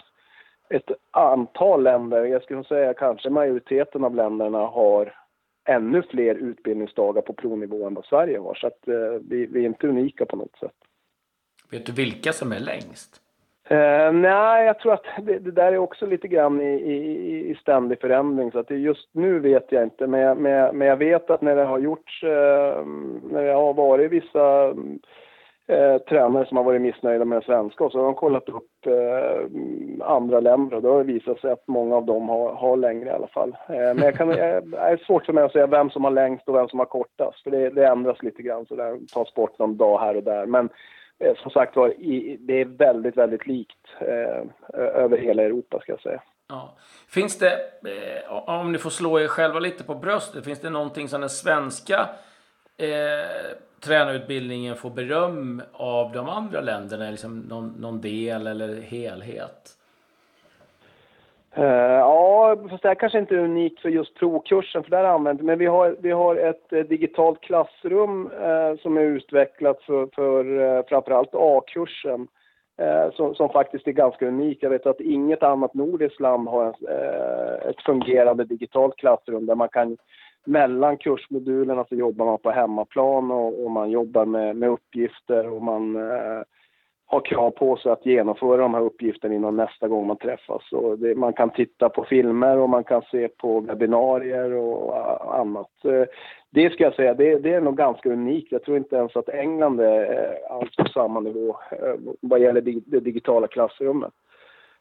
ett 0.70 0.92
antal 1.12 1.84
länder, 1.84 2.26
jag 2.26 2.44
skulle 2.44 2.64
säga 2.64 2.94
kanske 2.94 3.30
majoriteten 3.30 4.04
av 4.04 4.16
länderna 4.16 4.60
har 4.60 5.25
ännu 5.66 6.02
fler 6.02 6.36
utbildningsdagar 6.36 7.22
på 7.22 7.34
provnivå 7.34 7.88
än 7.88 7.94
vad 7.94 8.06
Sverige 8.06 8.40
har. 8.40 8.54
Så 8.54 8.68
att, 8.68 8.88
eh, 8.88 9.22
vi, 9.30 9.46
vi, 9.46 9.62
är 9.62 9.66
inte 9.66 9.88
unika 9.88 10.26
på 10.26 10.36
något 10.36 10.60
sätt. 10.60 10.76
Vet 11.72 11.86
du 11.86 11.92
vilka 11.92 12.34
som 12.34 12.52
är 12.52 12.60
längst? 12.60 13.22
Eh, 13.68 14.12
nej, 14.12 14.66
jag 14.66 14.80
tror 14.80 14.94
att 14.94 15.06
det, 15.22 15.40
det, 15.40 15.52
där 15.52 15.72
är 15.72 15.78
också 15.78 16.06
lite 16.06 16.28
grann 16.28 16.62
i, 16.62 16.74
i, 16.74 17.52
i 17.52 17.56
ständig 17.56 18.02
förändring. 18.02 18.52
Så 18.52 18.60
att 18.60 18.70
just 18.70 19.10
nu 19.12 19.40
vet 19.40 19.72
jag 19.72 19.84
inte. 19.84 20.08
Men 20.08 20.20
jag, 20.20 20.38
men, 20.38 20.78
men 20.78 20.88
jag 20.88 20.98
vet 20.98 21.30
att 21.30 21.42
när 21.42 21.56
det 21.56 21.64
har 21.64 21.80
gjorts, 21.80 22.24
eh, 22.24 22.86
när 23.32 23.44
det 23.44 23.54
har 23.54 23.74
varit 23.74 24.12
vissa 24.12 24.76
eh, 25.68 25.98
tränare 25.98 26.46
som 26.46 26.58
har 26.58 26.64
varit 26.64 26.82
missnöjda 26.82 27.26
med 27.26 27.36
den 27.36 27.46
svenska 27.46 27.84
och 27.84 27.92
så 27.92 27.98
har 27.98 28.06
de 28.06 28.16
kollat 28.16 28.50
upp 28.50 28.86
eh, 28.86 30.08
andra 30.08 30.40
länder 30.40 30.76
och 30.76 30.82
då 30.82 30.92
har 30.92 30.98
det 30.98 31.14
visat 31.14 31.40
sig 31.40 31.52
att 31.52 31.68
många 31.68 31.96
av 31.96 32.06
dem 32.06 32.30
har, 32.30 32.54
har 32.54 32.78
längre 32.78 33.10
i 33.10 33.12
alla 33.12 33.28
fall. 33.28 33.58
Eh, 33.70 33.76
men 33.76 34.02
jag 34.02 34.16
kan, 34.16 34.30
jag, 34.38 34.68
det 34.68 34.78
är 34.78 34.98
svårt 34.98 35.26
för 35.26 35.34
mig 35.34 35.44
att 35.44 35.52
säga 35.52 35.68
vem 35.68 35.90
som 35.90 36.04
har 36.04 36.12
längst 36.12 36.48
och 36.48 36.56
vem 36.56 36.68
som 36.68 36.80
har 36.80 36.86
kortast 36.86 37.44
för 37.44 37.52
det, 37.52 37.70
det 37.70 37.88
ändras 37.88 38.24
lite 38.24 38.42
grann 38.42 38.66
så 38.66 38.76
det 38.76 39.00
tas 39.14 39.34
bort 39.34 39.60
någon 39.60 39.78
dag 39.78 40.00
här 40.00 40.18
och 40.18 40.24
där. 40.24 40.46
Men 40.46 40.70
eh, 41.20 41.36
som 41.36 41.52
sagt 41.52 41.76
var, 41.76 41.94
det 42.40 42.62
är 42.62 42.66
väldigt, 42.66 43.18
väldigt 43.18 43.48
likt 43.48 43.88
eh, 44.00 44.44
över 44.74 45.18
hela 45.18 45.44
Europa 45.44 45.80
ska 45.80 45.92
jag 45.92 46.02
säga. 46.02 46.22
Ja. 46.50 46.76
Finns 47.08 47.38
det, 47.40 47.54
eh, 47.86 48.50
om 48.50 48.72
ni 48.72 48.78
får 48.78 48.90
slå 48.90 49.20
er 49.20 49.28
själva 49.28 49.60
lite 49.60 49.84
på 49.84 49.96
bröstet, 49.96 50.46
finns 50.46 50.62
det 50.62 50.70
någonting 50.70 51.08
som 51.08 51.22
den 51.22 51.30
svenska 51.30 52.10
eh, 52.78 53.58
tränarutbildningen 53.86 54.76
får 54.76 54.90
beröm 54.90 55.62
av 55.74 56.12
de 56.12 56.30
andra 56.30 56.62
länderna? 56.62 57.10
Liksom 57.10 57.40
någon, 57.40 57.74
någon 57.80 58.02
del 58.02 58.48
eller 58.48 58.82
helhet? 58.82 59.78
Uh, 61.58 61.66
ja, 61.66 62.58
fast 62.70 62.84
det 62.84 62.88
här 62.88 62.96
kanske 62.96 63.20
inte 63.20 63.36
är 63.36 63.40
unikt 63.40 63.80
för 63.80 63.90
just 63.90 64.16
provkursen, 64.16 64.84
för 64.84 64.90
där 64.90 65.04
använder 65.04 65.44
men 65.44 65.60
vi 65.60 65.66
har, 65.66 65.96
vi 66.00 66.12
har 66.12 66.36
ett 66.36 66.74
uh, 66.74 66.84
digitalt 66.84 67.42
klassrum 67.42 68.32
uh, 68.32 68.78
som 68.82 68.98
är 68.98 69.02
utvecklat 69.02 69.82
för, 69.82 70.10
för 70.16 70.46
uh, 70.46 70.84
framförallt 70.88 71.30
A-kursen. 71.34 72.28
Som, 73.14 73.36
som, 73.36 73.50
faktiskt 73.50 73.88
är 73.88 73.92
ganska 73.92 74.28
unikt. 74.28 74.64
Jag 74.64 74.70
vet 74.70 74.86
att 74.86 75.00
inget 75.00 75.44
annat 75.44 75.74
nordiskt 75.74 76.20
land 76.20 76.48
har 76.48 76.66
en, 76.66 76.74
ett 77.70 77.82
fungerande 77.86 78.44
digitalt 78.44 78.96
klassrum 78.96 79.46
där 79.46 79.56
man 79.56 79.70
kan 79.70 79.98
mellan 80.46 80.98
kursmodulerna 80.98 81.86
så 81.90 81.96
jobbar 81.96 82.26
man 82.26 82.38
på 82.38 82.52
hemmaplan 82.52 83.32
och, 83.32 83.64
och 83.64 83.72
man 83.72 83.92
jobbar 83.92 84.26
med, 84.26 84.56
med, 84.56 84.70
uppgifter 84.70 85.48
och 85.48 85.62
man 85.62 85.96
eh, 85.96 86.42
har 87.08 87.22
krav 87.26 87.52
på 87.52 87.78
sig 87.78 87.92
att 87.92 88.06
genomföra 88.06 88.58
de 88.58 88.74
här 88.74 88.82
uppgifterna 88.82 89.36
innan 89.36 89.56
nästa 89.56 89.88
gång 89.88 90.08
man 90.08 90.18
träffas. 90.18 90.72
Och 90.72 91.00
det, 91.00 91.16
man 91.16 91.34
kan 91.34 91.50
titta 91.50 91.90
på 91.90 92.04
filmer 92.04 92.58
och 92.58 92.70
man 92.70 92.84
kan 92.84 93.02
se 93.12 93.28
på 93.28 93.60
webbinarier 93.60 94.54
och 94.54 94.94
uh, 94.94 95.40
annat. 95.40 95.86
Eh, 95.86 96.04
det 96.50 96.70
ska 96.70 96.84
jag 96.84 96.96
säga, 96.96 97.14
det, 97.14 97.40
det, 97.40 97.54
är 97.54 97.62
nog 97.62 97.78
ganska 97.78 98.10
unikt. 98.10 98.52
Jag 98.52 98.64
tror 98.64 98.78
inte 98.78 98.96
ens 98.96 99.16
att 99.16 99.30
England 99.30 99.80
är 99.80 100.14
eh, 100.14 100.56
alls 100.56 100.76
på 100.76 100.86
samma 100.86 101.20
nivå 101.20 101.50
uh, 101.50 102.14
vad 102.22 102.40
gäller 102.40 102.62
det 102.62 103.00
digitala 103.00 103.48
klassrummet. 103.48 104.14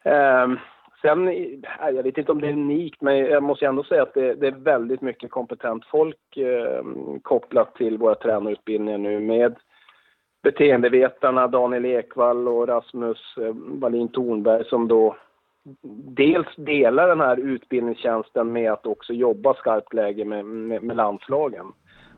Um, 0.03 0.59
Sen, 1.05 1.27
äh, 1.27 1.89
jag 1.95 2.03
vet 2.03 2.17
inte 2.17 2.31
om 2.31 2.41
det 2.41 2.47
är 2.47 2.53
unikt, 2.53 3.01
men 3.01 3.17
jag 3.17 3.43
måste 3.43 3.65
ändå 3.65 3.83
säga 3.83 4.03
att 4.03 4.13
det, 4.13 4.33
det 4.33 4.47
är 4.47 4.51
väldigt 4.51 5.01
mycket 5.01 5.31
kompetent 5.31 5.85
folk 5.85 6.37
eh, 6.37 6.83
kopplat 7.21 7.75
till 7.75 7.97
våra 7.97 8.15
tränarutbildningar 8.15 8.97
nu 8.97 9.19
med 9.19 9.55
beteendevetarna 10.43 11.47
Daniel 11.47 11.85
Ekvall 11.85 12.47
och 12.47 12.67
Rasmus 12.67 13.37
eh, 13.37 13.53
Wallin 13.55 14.07
Thornberg 14.07 14.65
som 14.65 14.87
då 14.87 15.15
dels 16.17 16.55
delar 16.55 17.07
den 17.07 17.21
här 17.21 17.39
utbildningstjänsten 17.39 18.51
med 18.51 18.71
att 18.71 18.85
också 18.85 19.13
jobba 19.13 19.53
skarpt 19.53 19.93
läge 19.93 20.25
med, 20.25 20.45
med, 20.45 20.83
med 20.83 20.95
landslagen. 20.95 21.65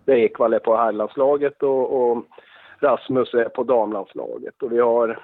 Där 0.05 0.15
Ekvall 0.15 0.53
är 0.53 0.59
på 0.59 0.77
herrlandslaget 0.77 1.63
och, 1.63 2.11
och 2.11 2.23
Rasmus 2.79 3.33
är 3.33 3.49
på 3.49 3.63
damlandslaget. 3.63 4.63
Och 4.63 4.71
vi 4.71 4.79
har 4.79 5.19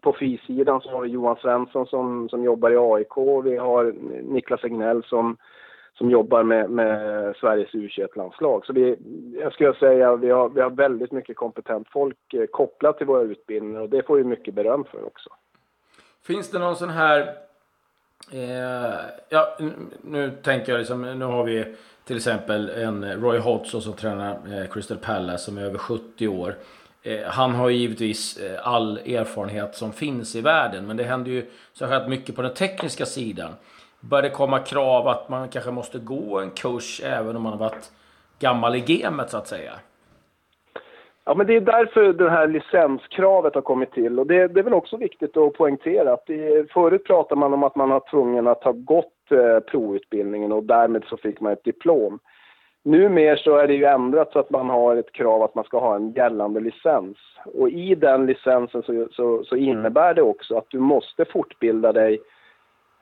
på 0.00 0.16
fysidan 0.20 0.80
så 0.80 0.90
har 0.90 1.00
vi 1.00 1.08
Johan 1.08 1.36
Svensson 1.36 1.86
som, 1.86 2.28
som 2.28 2.44
jobbar 2.44 2.70
i 2.70 2.76
AIK. 2.76 3.44
Vi 3.44 3.56
har 3.56 3.94
Niklas 4.22 4.64
Egnell 4.64 5.04
som, 5.04 5.36
som 5.98 6.10
jobbar 6.10 6.42
med, 6.42 6.70
med 6.70 7.36
Sveriges 7.36 7.70
U21-landslag. 7.70 8.66
Så 8.66 8.72
vi, 8.72 8.96
jag 9.40 9.52
skulle 9.52 9.74
säga 9.74 10.16
vi 10.16 10.30
har, 10.30 10.48
vi 10.48 10.60
har 10.60 10.70
väldigt 10.70 11.12
mycket 11.12 11.36
kompetent 11.36 11.88
folk 11.90 12.34
eh, 12.34 12.46
kopplat 12.46 12.98
till 12.98 13.06
våra 13.06 13.22
utbildningar 13.22 13.80
och 13.80 13.88
det 13.88 14.06
får 14.06 14.16
vi 14.16 14.24
mycket 14.24 14.54
beröm 14.54 14.84
för 14.84 15.06
också. 15.06 15.30
Finns 16.26 16.50
det 16.50 16.58
någon 16.58 16.76
sån 16.76 16.90
här 16.90 17.20
eh, 18.32 19.00
ja, 19.28 19.58
nu 20.02 20.30
tänker 20.30 20.72
jag 20.72 20.78
liksom, 20.78 21.18
nu 21.18 21.24
har 21.24 21.44
vi 21.44 21.74
till 22.04 22.16
exempel 22.16 22.68
en 22.68 23.22
Roy 23.22 23.38
Hodgson 23.38 23.82
som 23.82 23.92
tränar 23.92 24.30
eh, 24.30 24.66
Crystal 24.72 24.98
Palace 24.98 25.44
som 25.44 25.58
är 25.58 25.62
över 25.62 25.78
70 25.78 26.28
år. 26.28 26.54
Eh, 27.06 27.26
han 27.26 27.54
har 27.54 27.70
givetvis 27.70 28.36
eh, 28.36 28.68
all 28.68 28.98
erfarenhet 28.98 29.74
som 29.74 29.92
finns 29.92 30.36
i 30.36 30.40
världen, 30.40 30.86
men 30.86 30.96
det 30.96 31.04
händer 31.04 31.30
ju 31.30 31.46
särskilt 31.72 32.08
mycket 32.08 32.36
på 32.36 32.42
den 32.42 32.54
tekniska 32.54 33.06
sidan. 33.06 33.50
Börjar 34.00 34.22
det 34.22 34.30
komma 34.30 34.58
krav 34.58 35.08
att 35.08 35.28
man 35.28 35.48
kanske 35.48 35.70
måste 35.70 35.98
gå 35.98 36.40
en 36.40 36.50
kurs 36.50 37.00
även 37.04 37.36
om 37.36 37.42
man 37.42 37.52
har 37.52 37.58
varit 37.58 37.92
gammal 38.38 38.74
i 38.74 38.80
gamet 38.80 39.30
så 39.30 39.36
att 39.36 39.48
säga? 39.48 39.72
Ja, 41.24 41.34
men 41.34 41.46
det 41.46 41.56
är 41.56 41.60
därför 41.60 42.12
det 42.12 42.30
här 42.30 42.46
licenskravet 42.46 43.54
har 43.54 43.62
kommit 43.62 43.92
till. 43.92 44.18
Och 44.18 44.26
det, 44.26 44.48
det 44.48 44.60
är 44.60 44.64
väl 44.64 44.74
också 44.74 44.96
viktigt 44.96 45.36
att 45.36 45.52
poängtera 45.52 46.12
att 46.12 46.26
det, 46.26 46.72
förut 46.72 47.04
pratade 47.04 47.38
man 47.38 47.54
om 47.54 47.62
att 47.62 47.76
man 47.76 47.90
var 47.90 48.10
tvungen 48.10 48.46
att 48.46 48.64
ha 48.64 48.72
gått 48.72 49.30
eh, 49.30 49.60
provutbildningen 49.60 50.52
och 50.52 50.64
därmed 50.64 51.04
så 51.08 51.16
fick 51.16 51.40
man 51.40 51.52
ett 51.52 51.64
diplom. 51.64 52.18
Numer 52.86 53.36
så 53.36 53.56
är 53.56 53.66
det 53.66 53.74
ju 53.74 53.84
ändrat 53.84 54.32
så 54.32 54.38
att 54.38 54.50
man 54.50 54.70
har 54.70 54.96
ett 54.96 55.12
krav 55.12 55.42
att 55.42 55.54
man 55.54 55.64
ska 55.64 55.78
ha 55.78 55.96
en 55.96 56.12
gällande 56.12 56.60
licens. 56.60 57.16
Och 57.44 57.68
i 57.68 57.94
den 57.94 58.26
licensen 58.26 58.82
så, 58.82 59.08
så, 59.12 59.44
så 59.44 59.56
innebär 59.56 60.14
det 60.14 60.22
också 60.22 60.56
att 60.56 60.70
du 60.70 60.78
måste 60.78 61.24
fortbilda 61.24 61.92
dig 61.92 62.20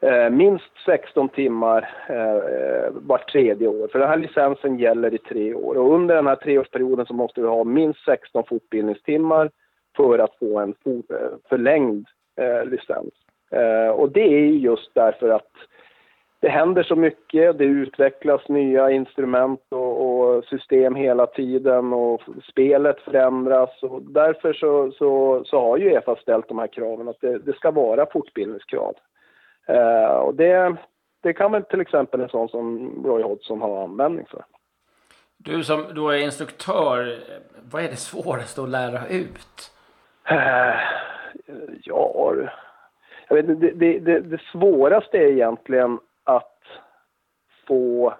eh, 0.00 0.30
minst 0.30 0.72
16 0.86 1.28
timmar 1.28 1.90
eh, 2.08 2.92
vart 2.92 3.32
tredje 3.32 3.68
år. 3.68 3.88
För 3.88 3.98
den 3.98 4.08
här 4.08 4.16
licensen 4.16 4.78
gäller 4.78 5.14
i 5.14 5.18
tre 5.18 5.54
år. 5.54 5.74
Och 5.74 5.94
under 5.94 6.14
den 6.14 6.26
här 6.26 6.36
treårsperioden 6.36 7.06
så 7.06 7.14
måste 7.14 7.40
du 7.40 7.48
ha 7.48 7.64
minst 7.64 8.04
16 8.04 8.44
fortbildningstimmar 8.48 9.50
för 9.96 10.18
att 10.18 10.38
få 10.38 10.58
en 10.58 10.74
for, 10.84 11.02
eh, 11.10 11.30
förlängd 11.48 12.06
eh, 12.36 12.64
licens. 12.64 13.14
Eh, 13.50 13.88
och 13.88 14.12
det 14.12 14.34
är 14.34 14.46
just 14.46 14.94
därför 14.94 15.28
att 15.28 15.50
det 16.42 16.48
händer 16.48 16.82
så 16.82 16.96
mycket, 16.96 17.58
det 17.58 17.64
utvecklas 17.64 18.48
nya 18.48 18.90
instrument 18.90 19.60
och, 19.68 20.06
och, 20.06 20.44
system 20.44 20.94
hela 20.94 21.26
tiden 21.26 21.92
och 21.92 22.22
spelet 22.50 23.00
förändras 23.00 23.82
och 23.82 24.02
därför 24.02 24.52
så, 24.52 24.92
så, 24.92 25.42
så 25.44 25.60
har 25.60 25.76
ju 25.76 25.90
Uefa 25.90 26.16
ställt 26.16 26.48
de 26.48 26.58
här 26.58 26.66
kraven 26.66 27.08
att 27.08 27.20
det, 27.20 27.38
det 27.38 27.52
ska 27.52 27.70
vara 27.70 28.06
fortbildningskrav. 28.12 28.94
Eh, 29.66 30.14
och 30.14 30.34
det, 30.34 30.76
det 31.22 31.32
kan 31.32 31.52
väl 31.52 31.62
till 31.62 31.80
exempel 31.80 32.20
en 32.20 32.28
sån 32.28 32.48
som 32.48 32.90
Roy 33.04 33.22
Hodgson 33.22 33.60
ha 33.60 33.84
användning 33.84 34.26
för. 34.30 34.44
Du 35.36 35.64
som 35.64 35.84
då 35.94 36.10
är 36.10 36.18
instruktör, 36.18 37.18
vad 37.72 37.84
är 37.84 37.88
det 37.88 37.96
svåraste 37.96 38.62
att 38.62 38.68
lära 38.68 39.06
ut? 39.06 39.70
Eh, 40.28 40.74
ja, 41.82 42.34
det, 43.28 43.42
det, 43.42 43.98
det, 43.98 44.20
det 44.20 44.40
svåraste 44.52 45.18
är 45.18 45.30
egentligen 45.30 45.98
få 47.72 48.14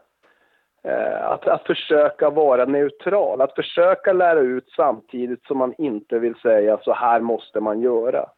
eh, 0.85 1.31
att, 1.31 1.49
att 1.49 1.67
försöka 1.67 2.31
vara 2.31 2.65
neutral, 2.65 3.41
att 3.41 3.55
försöka 3.55 4.13
lära 4.13 4.41
ut 4.41 4.69
samtidigt 4.77 5.45
som 5.47 5.59
man 5.59 5.75
inte 5.79 6.19
vill 6.19 6.35
säga 6.35 6.79
så 6.83 6.93
här 6.93 7.21
måste 7.21 7.61
man 7.61 7.81
göra. 7.81 8.29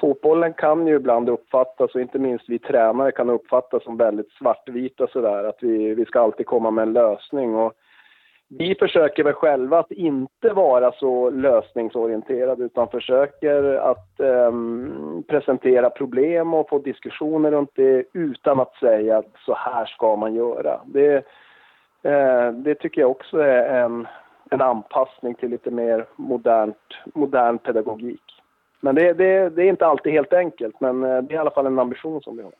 Fotbollen 0.00 0.52
kan 0.52 0.86
ju 0.86 0.96
ibland 0.96 1.28
uppfattas, 1.28 1.94
och 1.94 2.00
inte 2.00 2.18
minst 2.18 2.48
vi 2.48 2.58
tränare 2.58 3.12
kan 3.12 3.30
uppfattas 3.30 3.84
som 3.84 3.96
väldigt 3.96 4.32
svartvita 4.32 5.06
sådär, 5.06 5.44
att 5.44 5.58
vi, 5.60 5.94
vi 5.94 6.04
ska 6.04 6.20
alltid 6.20 6.46
komma 6.46 6.70
med 6.70 6.82
en 6.82 6.92
lösning. 6.92 7.54
Och 7.54 7.72
vi 8.48 8.74
försöker 8.74 9.24
väl 9.24 9.32
själva 9.32 9.78
att 9.78 9.90
inte 9.90 10.52
vara 10.52 10.92
så 10.92 11.30
lösningsorienterade 11.30 12.64
utan 12.64 12.88
försöker 12.88 13.74
att 13.74 14.14
um, 14.18 15.24
presentera 15.28 15.90
problem 15.90 16.54
och 16.54 16.68
få 16.68 16.78
diskussioner 16.78 17.50
runt 17.50 17.70
det 17.74 18.04
utan 18.12 18.60
att 18.60 18.74
säga 18.74 19.18
att 19.18 19.32
så 19.46 19.54
här 19.54 19.86
ska 19.86 20.16
man 20.16 20.34
göra. 20.34 20.80
Det, 20.84 21.16
uh, 22.06 22.52
det 22.52 22.74
tycker 22.74 23.00
jag 23.00 23.10
också 23.10 23.38
är 23.38 23.82
en, 23.84 24.06
en 24.50 24.60
anpassning 24.60 25.34
till 25.34 25.50
lite 25.50 25.70
mer 25.70 26.06
modernt, 26.16 26.94
modern 27.14 27.58
pedagogik. 27.58 28.22
Men 28.80 28.94
det, 28.94 29.12
det, 29.12 29.48
det 29.48 29.62
är 29.62 29.68
inte 29.68 29.86
alltid 29.86 30.12
helt 30.12 30.32
enkelt, 30.32 30.80
men 30.80 31.04
eh, 31.04 31.22
det 31.22 31.34
är 31.34 31.36
i 31.36 31.38
alla 31.38 31.50
fall 31.50 31.66
en 31.66 31.78
ambition 31.78 32.22
som 32.22 32.36
vi 32.36 32.42
har. 32.42 32.52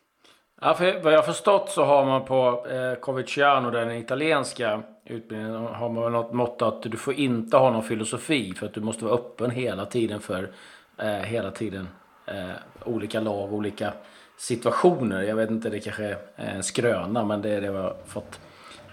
Ja, 0.60 0.74
för 0.74 1.00
vad 1.02 1.12
jag 1.12 1.18
har 1.18 1.22
förstått 1.22 1.70
så 1.70 1.84
har 1.84 2.04
man 2.04 2.24
på 2.24 2.66
eh, 2.70 3.00
Coviciano, 3.00 3.70
den 3.70 3.90
italienska 3.90 4.82
utbildningen, 5.04 5.54
har 5.54 5.88
man 5.88 6.12
något 6.12 6.32
mått 6.32 6.62
att 6.62 6.82
du 6.82 6.96
får 6.96 7.14
inte 7.14 7.56
ha 7.56 7.70
någon 7.70 7.82
filosofi 7.82 8.54
för 8.54 8.66
att 8.66 8.74
du 8.74 8.80
måste 8.80 9.04
vara 9.04 9.14
öppen 9.14 9.50
hela 9.50 9.86
tiden 9.86 10.20
för 10.20 10.50
eh, 10.98 11.08
hela 11.08 11.50
tiden 11.50 11.88
eh, 12.26 12.50
olika 12.84 13.20
lag, 13.20 13.52
olika 13.52 13.92
situationer. 14.36 15.22
Jag 15.22 15.36
vet 15.36 15.50
inte, 15.50 15.70
det 15.70 15.80
kanske 15.80 16.04
är 16.04 16.16
en 16.36 16.62
skröna, 16.62 17.24
men 17.24 17.42
det 17.42 17.50
är 17.50 17.60
det 17.60 17.66
jag 17.66 17.82
har 17.82 17.96
fått 18.06 18.40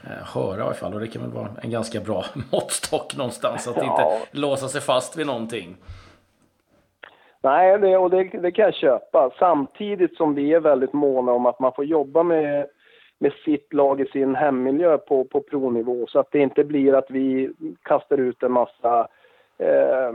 eh, 0.03 0.25
höra 0.25 0.57
i 0.57 0.61
alla 0.61 0.73
fall. 0.73 0.93
Och 0.93 0.99
det 0.99 1.07
kan 1.07 1.21
väl 1.21 1.31
vara 1.31 1.49
en 1.61 1.71
ganska 1.71 1.99
bra 1.99 2.25
måttstock 2.51 3.15
någonstans, 3.15 3.67
att 3.67 3.77
ja. 3.77 3.83
inte 3.83 4.39
låsa 4.39 4.67
sig 4.67 4.81
fast 4.81 5.17
vid 5.17 5.27
någonting. 5.27 5.77
Nej, 7.45 7.79
det, 7.79 7.97
och 7.97 8.09
det, 8.09 8.23
det, 8.23 8.51
kan 8.51 8.65
jag 8.65 8.73
köpa. 8.73 9.31
Samtidigt 9.39 10.17
som 10.17 10.35
vi 10.35 10.53
är 10.53 10.59
väldigt 10.59 10.93
måna 10.93 11.31
om 11.31 11.45
att 11.45 11.59
man 11.59 11.73
får 11.73 11.85
jobba 11.85 12.23
med, 12.23 12.67
med 13.19 13.33
sitt 13.45 13.73
lag 13.73 14.01
i 14.01 14.05
sin 14.05 14.35
hemmiljö 14.35 14.97
på, 14.97 15.23
på 15.23 15.41
provnivå 15.41 16.05
så 16.07 16.19
att 16.19 16.31
det 16.31 16.39
inte 16.39 16.63
blir 16.63 16.93
att 16.93 17.11
vi 17.11 17.53
kastar 17.81 18.17
ut 18.17 18.43
en 18.43 18.51
massa 18.51 19.07
eh, 19.57 20.11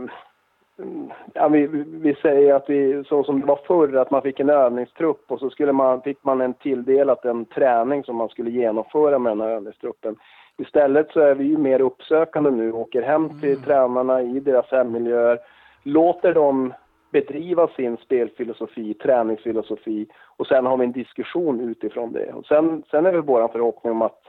Ja, 1.35 1.49
vi, 1.49 1.67
vi, 1.87 2.15
säger 2.15 2.55
att 2.55 2.71
vi, 2.71 3.05
så 3.05 3.25
som 3.25 3.41
det 3.41 3.47
var 3.47 3.61
förr, 3.67 3.97
att 3.97 4.11
man 4.11 4.23
fick 4.23 4.41
en 4.41 4.51
övningstrupp 4.51 5.25
och 5.29 5.39
så 5.39 5.51
skulle 5.51 5.73
man, 5.73 6.03
fick 6.03 6.25
man 6.25 6.41
en 6.41 6.55
tilldelat 6.55 7.25
en 7.25 7.45
träning 7.45 8.05
som 8.05 8.17
man 8.17 8.29
skulle 8.29 8.51
genomföra 8.51 9.19
med 9.19 9.33
den 9.33 9.41
här 9.41 9.49
övningstruppen. 9.49 10.17
Istället 10.59 11.11
så 11.11 11.21
är 11.21 11.35
vi 11.35 11.45
ju 11.45 11.57
mer 11.59 11.81
uppsökande 11.81 12.51
nu, 12.51 12.73
åker 12.73 13.03
hem 13.03 13.41
till 13.41 13.51
mm. 13.51 13.63
tränarna 13.63 14.23
i 14.23 14.41
deras 14.41 14.71
hemmiljöer, 14.71 15.39
låter 15.83 16.35
dem 16.35 16.73
bedriva 17.11 17.69
sin 17.69 17.97
spelfilosofi, 17.97 18.95
träningsfilosofi 18.95 20.07
och 20.37 20.47
sen 20.47 20.67
har 20.67 20.77
vi 20.77 20.85
en 20.85 20.93
diskussion 20.93 21.61
utifrån 21.61 22.13
det. 22.13 22.33
Och 22.33 22.47
sen, 22.47 22.83
sen 22.91 23.07
är 23.07 23.13
det 23.13 23.21
vår 23.21 23.49
förhoppning 23.49 23.93
om 23.93 24.03
att 24.03 24.21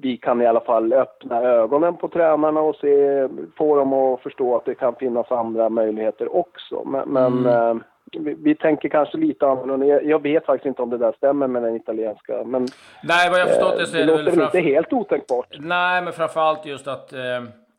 vi 0.00 0.16
kan 0.16 0.42
i 0.42 0.46
alla 0.46 0.60
fall 0.60 0.92
öppna 0.92 1.42
ögonen 1.42 1.96
på 1.96 2.08
tränarna 2.08 2.60
och 2.60 2.76
se, 2.76 3.28
få 3.56 3.76
dem 3.76 3.92
att 3.92 4.20
förstå 4.20 4.56
att 4.56 4.64
det 4.64 4.74
kan 4.74 4.94
finnas 4.94 5.30
andra 5.30 5.68
möjligheter 5.68 6.36
också. 6.36 6.84
Men, 6.84 7.08
men 7.08 7.38
mm. 7.38 7.76
eh, 7.76 7.82
vi, 8.12 8.34
vi, 8.34 8.54
tänker 8.54 8.88
kanske 8.88 9.16
lite 9.18 9.46
annorlunda. 9.46 10.02
Jag, 10.02 10.22
vet 10.22 10.46
faktiskt 10.46 10.66
inte 10.66 10.82
om 10.82 10.90
det 10.90 10.98
där 10.98 11.12
stämmer 11.12 11.46
med 11.46 11.62
den 11.62 11.76
italienska. 11.76 12.44
Men, 12.44 12.68
Nej, 13.02 13.30
vad 13.30 13.40
jag 13.40 13.48
förstått 13.48 13.78
det 13.78 13.86
så 13.86 13.96
är 13.96 14.00
det, 14.00 14.06
det 14.06 14.12
låter 14.12 14.36
väl 14.36 14.44
inte 14.44 14.60
helt 14.60 14.92
otänkbart. 14.92 15.56
Nej, 15.60 16.02
men 16.02 16.12
framförallt 16.12 16.66
just 16.66 16.88
att 16.88 17.12
eh 17.12 17.20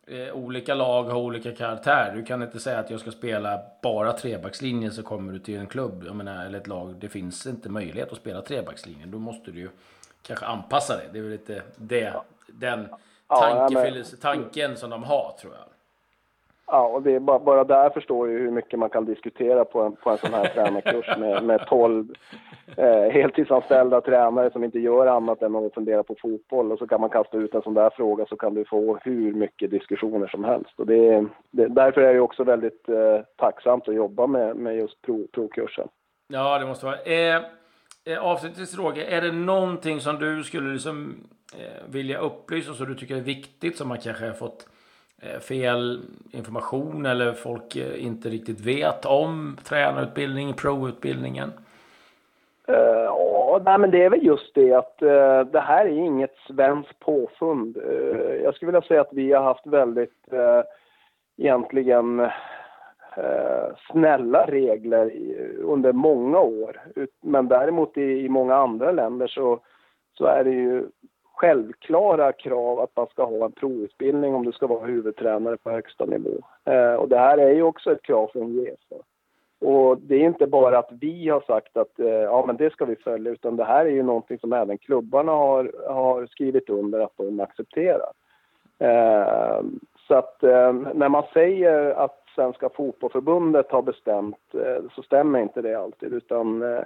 eh, 0.08 0.34
olika 0.34 0.76
lag 0.76 1.04
har 1.04 1.20
olika 1.20 1.52
karaktär. 1.56 2.13
Du 2.15 2.24
kan 2.24 2.43
inte 2.43 2.60
säga 2.60 2.80
att 2.80 2.89
jag 2.89 3.00
ska 3.00 3.12
spela 3.12 3.60
bara 3.84 4.13
trebackslinjen 4.13 4.93
så 4.93 5.04
kommer 5.04 5.34
du 5.34 5.39
till 5.39 5.58
en 5.58 5.67
klubb 5.67 6.04
menar, 6.15 6.46
eller 6.46 6.60
ett 6.60 6.67
lag. 6.67 6.96
Det 7.00 7.10
finns 7.10 7.48
inte 7.48 7.70
möjlighet 7.70 8.12
att 8.12 8.17
spela 8.17 8.41
trebackslinjen. 8.41 9.12
Då 9.12 9.20
måste 9.20 9.52
du 9.52 9.60
ju 9.60 9.70
kanske 10.22 10.46
anpassa 10.46 10.98
dig. 10.98 11.10
Det 11.12 11.20
är 11.20 11.24
väl 11.24 11.32
lite 11.32 11.62
det, 11.76 12.13
den 12.48 12.88
ja, 13.28 13.70
men... 13.72 14.04
tanken 14.22 14.78
som 14.78 14.89
de 14.89 15.04
har 15.04 15.36
tror 15.41 15.54
jag. 15.54 15.77
Ja, 16.67 16.88
och 16.88 17.01
det 17.01 17.15
är 17.15 17.19
bara, 17.19 17.39
bara 17.39 17.63
där 17.63 17.89
förstår 17.89 18.30
ju 18.30 18.39
hur 18.39 18.51
mycket 18.51 18.80
man 18.80 18.89
kan 18.89 19.06
diskutera 19.06 19.65
på 19.65 19.82
en, 19.82 19.95
på 19.95 20.10
en 20.10 20.17
sån 20.17 20.34
här 20.34 20.45
tränarkurs 20.53 21.17
med, 21.17 21.43
med 21.43 21.67
12 21.67 22.08
eh, 22.77 23.12
heltidsanställda 23.12 24.01
tränare 24.01 24.51
som 24.51 24.63
inte 24.63 24.80
gör 24.80 25.08
annat 25.08 25.41
än 25.41 25.56
att 25.56 25.73
fundera 25.73 26.03
på 26.03 26.15
fotboll. 26.21 26.71
Och 26.71 26.80
så 26.80 26.88
kan 26.88 27.01
man 27.01 27.10
kasta 27.10 27.38
ut 27.38 27.53
en 27.53 27.62
sån 27.62 27.73
där 27.73 27.89
fråga 27.89 28.25
så 28.25 28.36
kan 28.36 28.53
du 28.53 28.65
få 28.65 28.99
hur 29.03 29.34
mycket 29.34 29.71
diskussioner 29.71 30.27
som 30.27 30.43
helst. 30.43 30.80
Och 30.80 30.86
det, 30.86 31.25
det, 31.51 31.67
därför 31.67 32.01
är 32.01 32.13
det 32.13 32.19
också 32.19 32.43
väldigt 32.43 32.89
eh, 32.89 33.19
tacksamt 33.36 33.88
att 33.88 33.95
jobba 33.95 34.27
med, 34.27 34.56
med 34.56 34.75
just 34.75 35.01
pro, 35.01 35.27
provkursen. 35.27 35.88
Ja, 36.27 36.60
det 36.60 36.65
måste 36.65 36.86
vara. 36.86 36.97
Eh, 37.01 37.41
eh, 38.06 38.19
avslutningsfråga, 38.19 39.08
är 39.08 39.21
det 39.21 39.32
någonting 39.32 39.99
som 39.99 40.19
du 40.19 40.43
skulle 40.43 40.73
liksom, 40.73 41.15
eh, 41.58 41.91
vilja 41.91 42.19
upplysa 42.19 42.73
så 42.73 42.86
du 42.86 42.95
tycker 42.95 43.15
är 43.15 43.21
viktigt 43.21 43.77
som 43.77 43.88
man 43.88 43.97
kanske 43.97 44.25
har 44.25 44.34
fått 44.34 44.67
Eh, 45.21 45.39
fel 45.39 46.01
information 46.32 47.06
eller 47.06 47.34
folk 47.34 47.75
eh, 47.75 48.06
inte 48.06 48.30
riktigt 48.30 48.62
vet 48.62 49.06
om 49.06 49.58
tränarutbildningen, 49.63 50.53
pro-utbildningen? 50.53 51.51
Uh, 52.69 52.75
ja, 52.75 53.62
nej, 53.65 53.77
men 53.77 53.91
det 53.91 54.03
är 54.03 54.10
väl 54.10 54.25
just 54.25 54.56
det 54.56 54.73
att 54.73 54.97
uh, 55.01 55.51
det 55.51 55.60
här 55.60 55.86
är 55.86 55.89
inget 55.89 56.36
svenskt 56.47 56.99
påfund. 56.99 57.77
Uh, 57.77 58.36
jag 58.43 58.56
skulle 58.56 58.71
vilja 58.71 58.88
säga 58.88 59.01
att 59.01 59.13
vi 59.13 59.34
har 59.34 59.43
haft 59.43 59.67
väldigt, 59.67 60.27
egentligen, 61.38 62.30
snälla 63.91 64.45
regler 64.45 65.12
under 65.58 65.93
många 65.93 66.39
år. 66.39 66.82
Men 67.21 67.47
däremot 67.47 67.97
i, 67.97 68.01
i 68.01 68.30
många 68.30 68.56
andra 68.56 68.91
länder 68.91 69.27
så, 69.27 69.60
så 70.17 70.25
är 70.25 70.43
det 70.43 70.51
ju 70.51 70.88
självklara 71.38 72.32
krav 72.32 72.80
att 72.80 72.95
man 72.95 73.08
ska 73.08 73.26
ha 73.26 73.45
en 73.45 73.52
provutbildning 73.52 74.36
om 74.36 74.45
du 74.45 74.52
ska 74.52 74.67
vara 74.67 74.86
huvudtränare 74.86 75.58
på 75.58 75.69
högsta 75.69 76.06
nivå. 76.06 76.41
Eh, 76.65 76.93
och 76.93 77.10
det 77.10 77.17
här 77.17 77.38
är 77.38 77.52
ju 77.52 77.62
också 77.62 77.91
ett 77.91 78.02
krav 78.02 78.30
från 78.34 78.60
Uefa. 78.60 78.95
Och 79.60 79.97
det 79.97 80.15
är 80.15 80.19
inte 80.19 80.47
bara 80.47 80.80
att 80.80 80.91
vi 81.02 81.30
har 81.30 81.41
sagt 81.41 81.78
att 81.78 82.00
eh, 82.00 82.08
ja, 82.08 82.43
men 82.47 82.58
det 82.58 82.73
ska 82.73 82.86
vi 82.86 82.95
följa, 82.95 83.32
utan 83.32 83.56
det 83.56 83.65
här 83.65 83.86
är 83.86 83.89
ju 83.89 84.04
någonting 84.04 84.39
som 84.39 84.54
även 84.54 84.78
klubbarna 84.78 85.32
har, 85.32 85.71
har 85.88 86.26
skrivit 86.26 86.69
under 86.69 87.00
att 87.00 87.17
de 87.17 87.39
accepterar. 87.39 88.12
Eh, 88.80 89.62
så 90.08 90.13
att 90.15 90.43
eh, 90.43 90.73
när 90.73 91.10
man 91.10 91.23
säger 91.34 91.91
att 91.91 92.23
Svenska 92.36 92.69
Fotbollförbundet 92.69 93.71
har 93.71 93.82
bestämt 93.82 94.54
eh, 94.54 94.84
så 94.95 95.04
stämmer 95.04 95.39
inte 95.39 95.62
det 95.62 95.76
alltid, 95.76 96.13
utan 96.13 96.62
eh, 96.62 96.84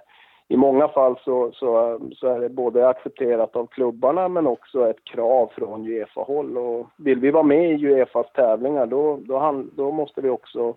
i 0.52 0.58
många 0.58 0.88
fall 0.88 1.20
så, 1.26 1.52
så, 1.54 2.00
så, 2.16 2.28
är 2.28 2.40
det 2.40 2.50
både 2.50 2.88
accepterat 2.88 3.56
av 3.56 3.66
klubbarna 3.68 4.28
men 4.28 4.48
också 4.48 4.90
ett 4.90 5.04
krav 5.04 5.52
från 5.56 5.88
Uefa-håll. 5.88 6.58
Och 6.58 6.88
vill 6.96 7.20
vi 7.20 7.32
vara 7.32 7.44
med 7.44 7.72
i 7.72 7.86
Uefas 7.86 8.28
tävlingar 8.34 8.86
då, 8.86 9.20
då, 9.26 9.64
då 9.76 9.92
måste 9.92 10.22
vi 10.22 10.30
också 10.30 10.76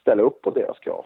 ställa 0.00 0.22
upp 0.22 0.42
på 0.42 0.50
deras 0.50 0.78
krav. 0.78 1.04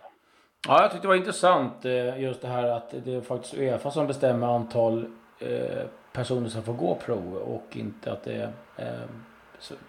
Ja, 0.68 0.82
jag 0.82 0.90
tyckte 0.90 1.04
det 1.04 1.08
var 1.08 1.14
intressant 1.14 1.84
eh, 1.84 2.22
just 2.22 2.42
det 2.42 2.48
här 2.48 2.68
att 2.68 2.94
det 3.04 3.14
är 3.14 3.20
faktiskt 3.20 3.58
Uefa 3.58 3.90
som 3.90 4.06
bestämmer 4.06 4.46
antal 4.46 5.04
eh, 5.40 5.86
personer 6.12 6.48
som 6.48 6.62
får 6.62 6.72
gå 6.72 6.94
prov 6.94 7.34
och 7.34 7.76
inte 7.76 8.12
att 8.12 8.24
det 8.24 8.34
är 8.34 8.50
eh, 8.76 9.08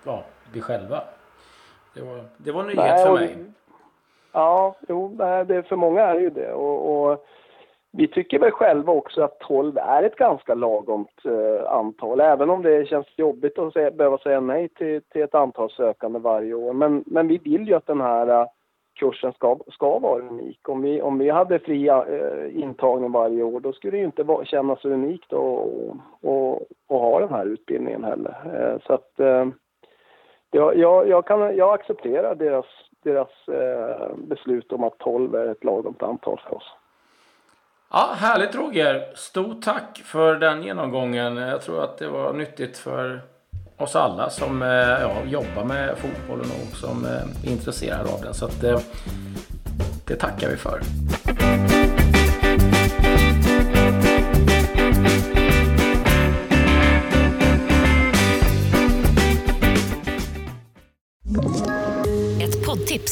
ja, 0.06 0.24
vi 0.54 0.62
själva. 0.62 1.02
Det 1.96 2.02
var, 2.02 2.24
det 2.38 2.52
var 2.52 2.62
en 2.62 2.68
nyhet 2.68 3.06
för 3.06 3.14
mig. 3.14 3.38
Ja, 4.32 4.76
jo, 4.88 5.08
det, 5.48 5.64
för 5.64 5.76
många 5.76 6.02
är 6.02 6.14
det 6.14 6.22
ju 6.22 6.30
det. 6.30 6.54
Och, 6.54 7.10
och, 7.12 7.26
vi 7.92 8.08
tycker 8.08 8.40
väl 8.40 8.52
själva 8.52 8.94
också 8.94 9.22
att 9.22 9.40
12 9.40 9.78
är 9.78 10.04
ett 10.04 10.16
ganska 10.16 10.54
lagomt 10.54 11.26
eh, 11.26 11.72
antal, 11.72 12.20
även 12.20 12.50
om 12.50 12.62
det 12.62 12.88
känns 12.88 13.08
jobbigt 13.18 13.60
att 13.60 13.74
säga, 13.74 13.92
behöva 13.92 14.18
säga 14.18 14.40
nej 14.40 14.70
till, 14.70 15.02
till 15.02 15.22
ett 15.22 15.36
antal 15.36 15.72
sökande 15.72 16.20
varje 16.20 16.54
år. 16.54 16.74
Men, 16.74 17.04
men 17.08 17.28
vi 17.28 17.38
vill 17.38 17.68
ju 17.68 17.74
att 17.74 17.88
den 17.88 18.02
här 18.02 18.28
eh, 18.28 18.48
kursen 19.00 19.34
ska, 19.34 19.58
ska 19.68 20.00
vara 20.00 20.22
unik. 20.22 20.70
Om 20.70 20.82
vi, 20.82 21.02
om 21.02 21.18
vi 21.18 21.30
hade 21.30 21.60
fri 21.60 21.88
eh, 21.88 22.62
intagning 22.64 23.12
varje 23.12 23.44
år 23.44 23.60
då 23.60 23.74
skulle 23.74 23.92
det 23.92 23.98
ju 23.98 24.06
inte 24.06 24.24
va, 24.24 24.46
kännas 24.46 24.86
unikt 24.86 25.34
att 25.34 25.40
ha 26.90 27.20
den 27.20 27.30
här 27.30 27.46
utbildningen 27.46 28.04
heller. 28.04 28.36
Eh, 28.54 28.80
så 28.88 28.94
att 28.94 29.20
eh, 29.20 29.48
jag, 30.52 30.78
jag, 31.08 31.26
kan, 31.26 31.56
jag 31.56 31.74
accepterar 31.74 32.36
deras, 32.36 32.66
deras 33.04 33.48
eh, 33.48 34.16
beslut 34.18 34.72
om 34.72 34.84
att 34.84 34.98
12 34.98 35.36
är 35.36 35.48
ett 35.48 35.64
lagom 35.64 35.96
antal 36.00 36.42
för 36.48 36.56
oss. 36.56 36.79
Ja, 37.92 38.16
härligt 38.18 38.56
Roger! 38.56 39.12
Stort 39.16 39.62
tack 39.62 40.02
för 40.06 40.36
den 40.36 40.64
genomgången. 40.64 41.38
Jag 41.38 41.62
tror 41.62 41.84
att 41.84 41.98
det 41.98 42.08
var 42.08 42.34
nyttigt 42.34 42.78
för 42.78 43.22
oss 43.78 43.96
alla 43.96 44.30
som 44.30 44.62
eh, 44.62 44.68
ja, 44.70 45.14
jobbar 45.28 45.64
med 45.64 45.98
fotbollen 45.98 46.48
och 46.52 46.78
som 46.78 47.06
eh, 47.06 47.12
är 47.12 47.52
intresserade 47.52 48.10
av 48.10 48.22
den. 48.22 48.34
Så 48.34 48.46
att, 48.46 48.64
eh, 48.64 48.80
det 50.08 50.16
tackar 50.16 50.50
vi 50.50 50.58
för. 50.58 50.82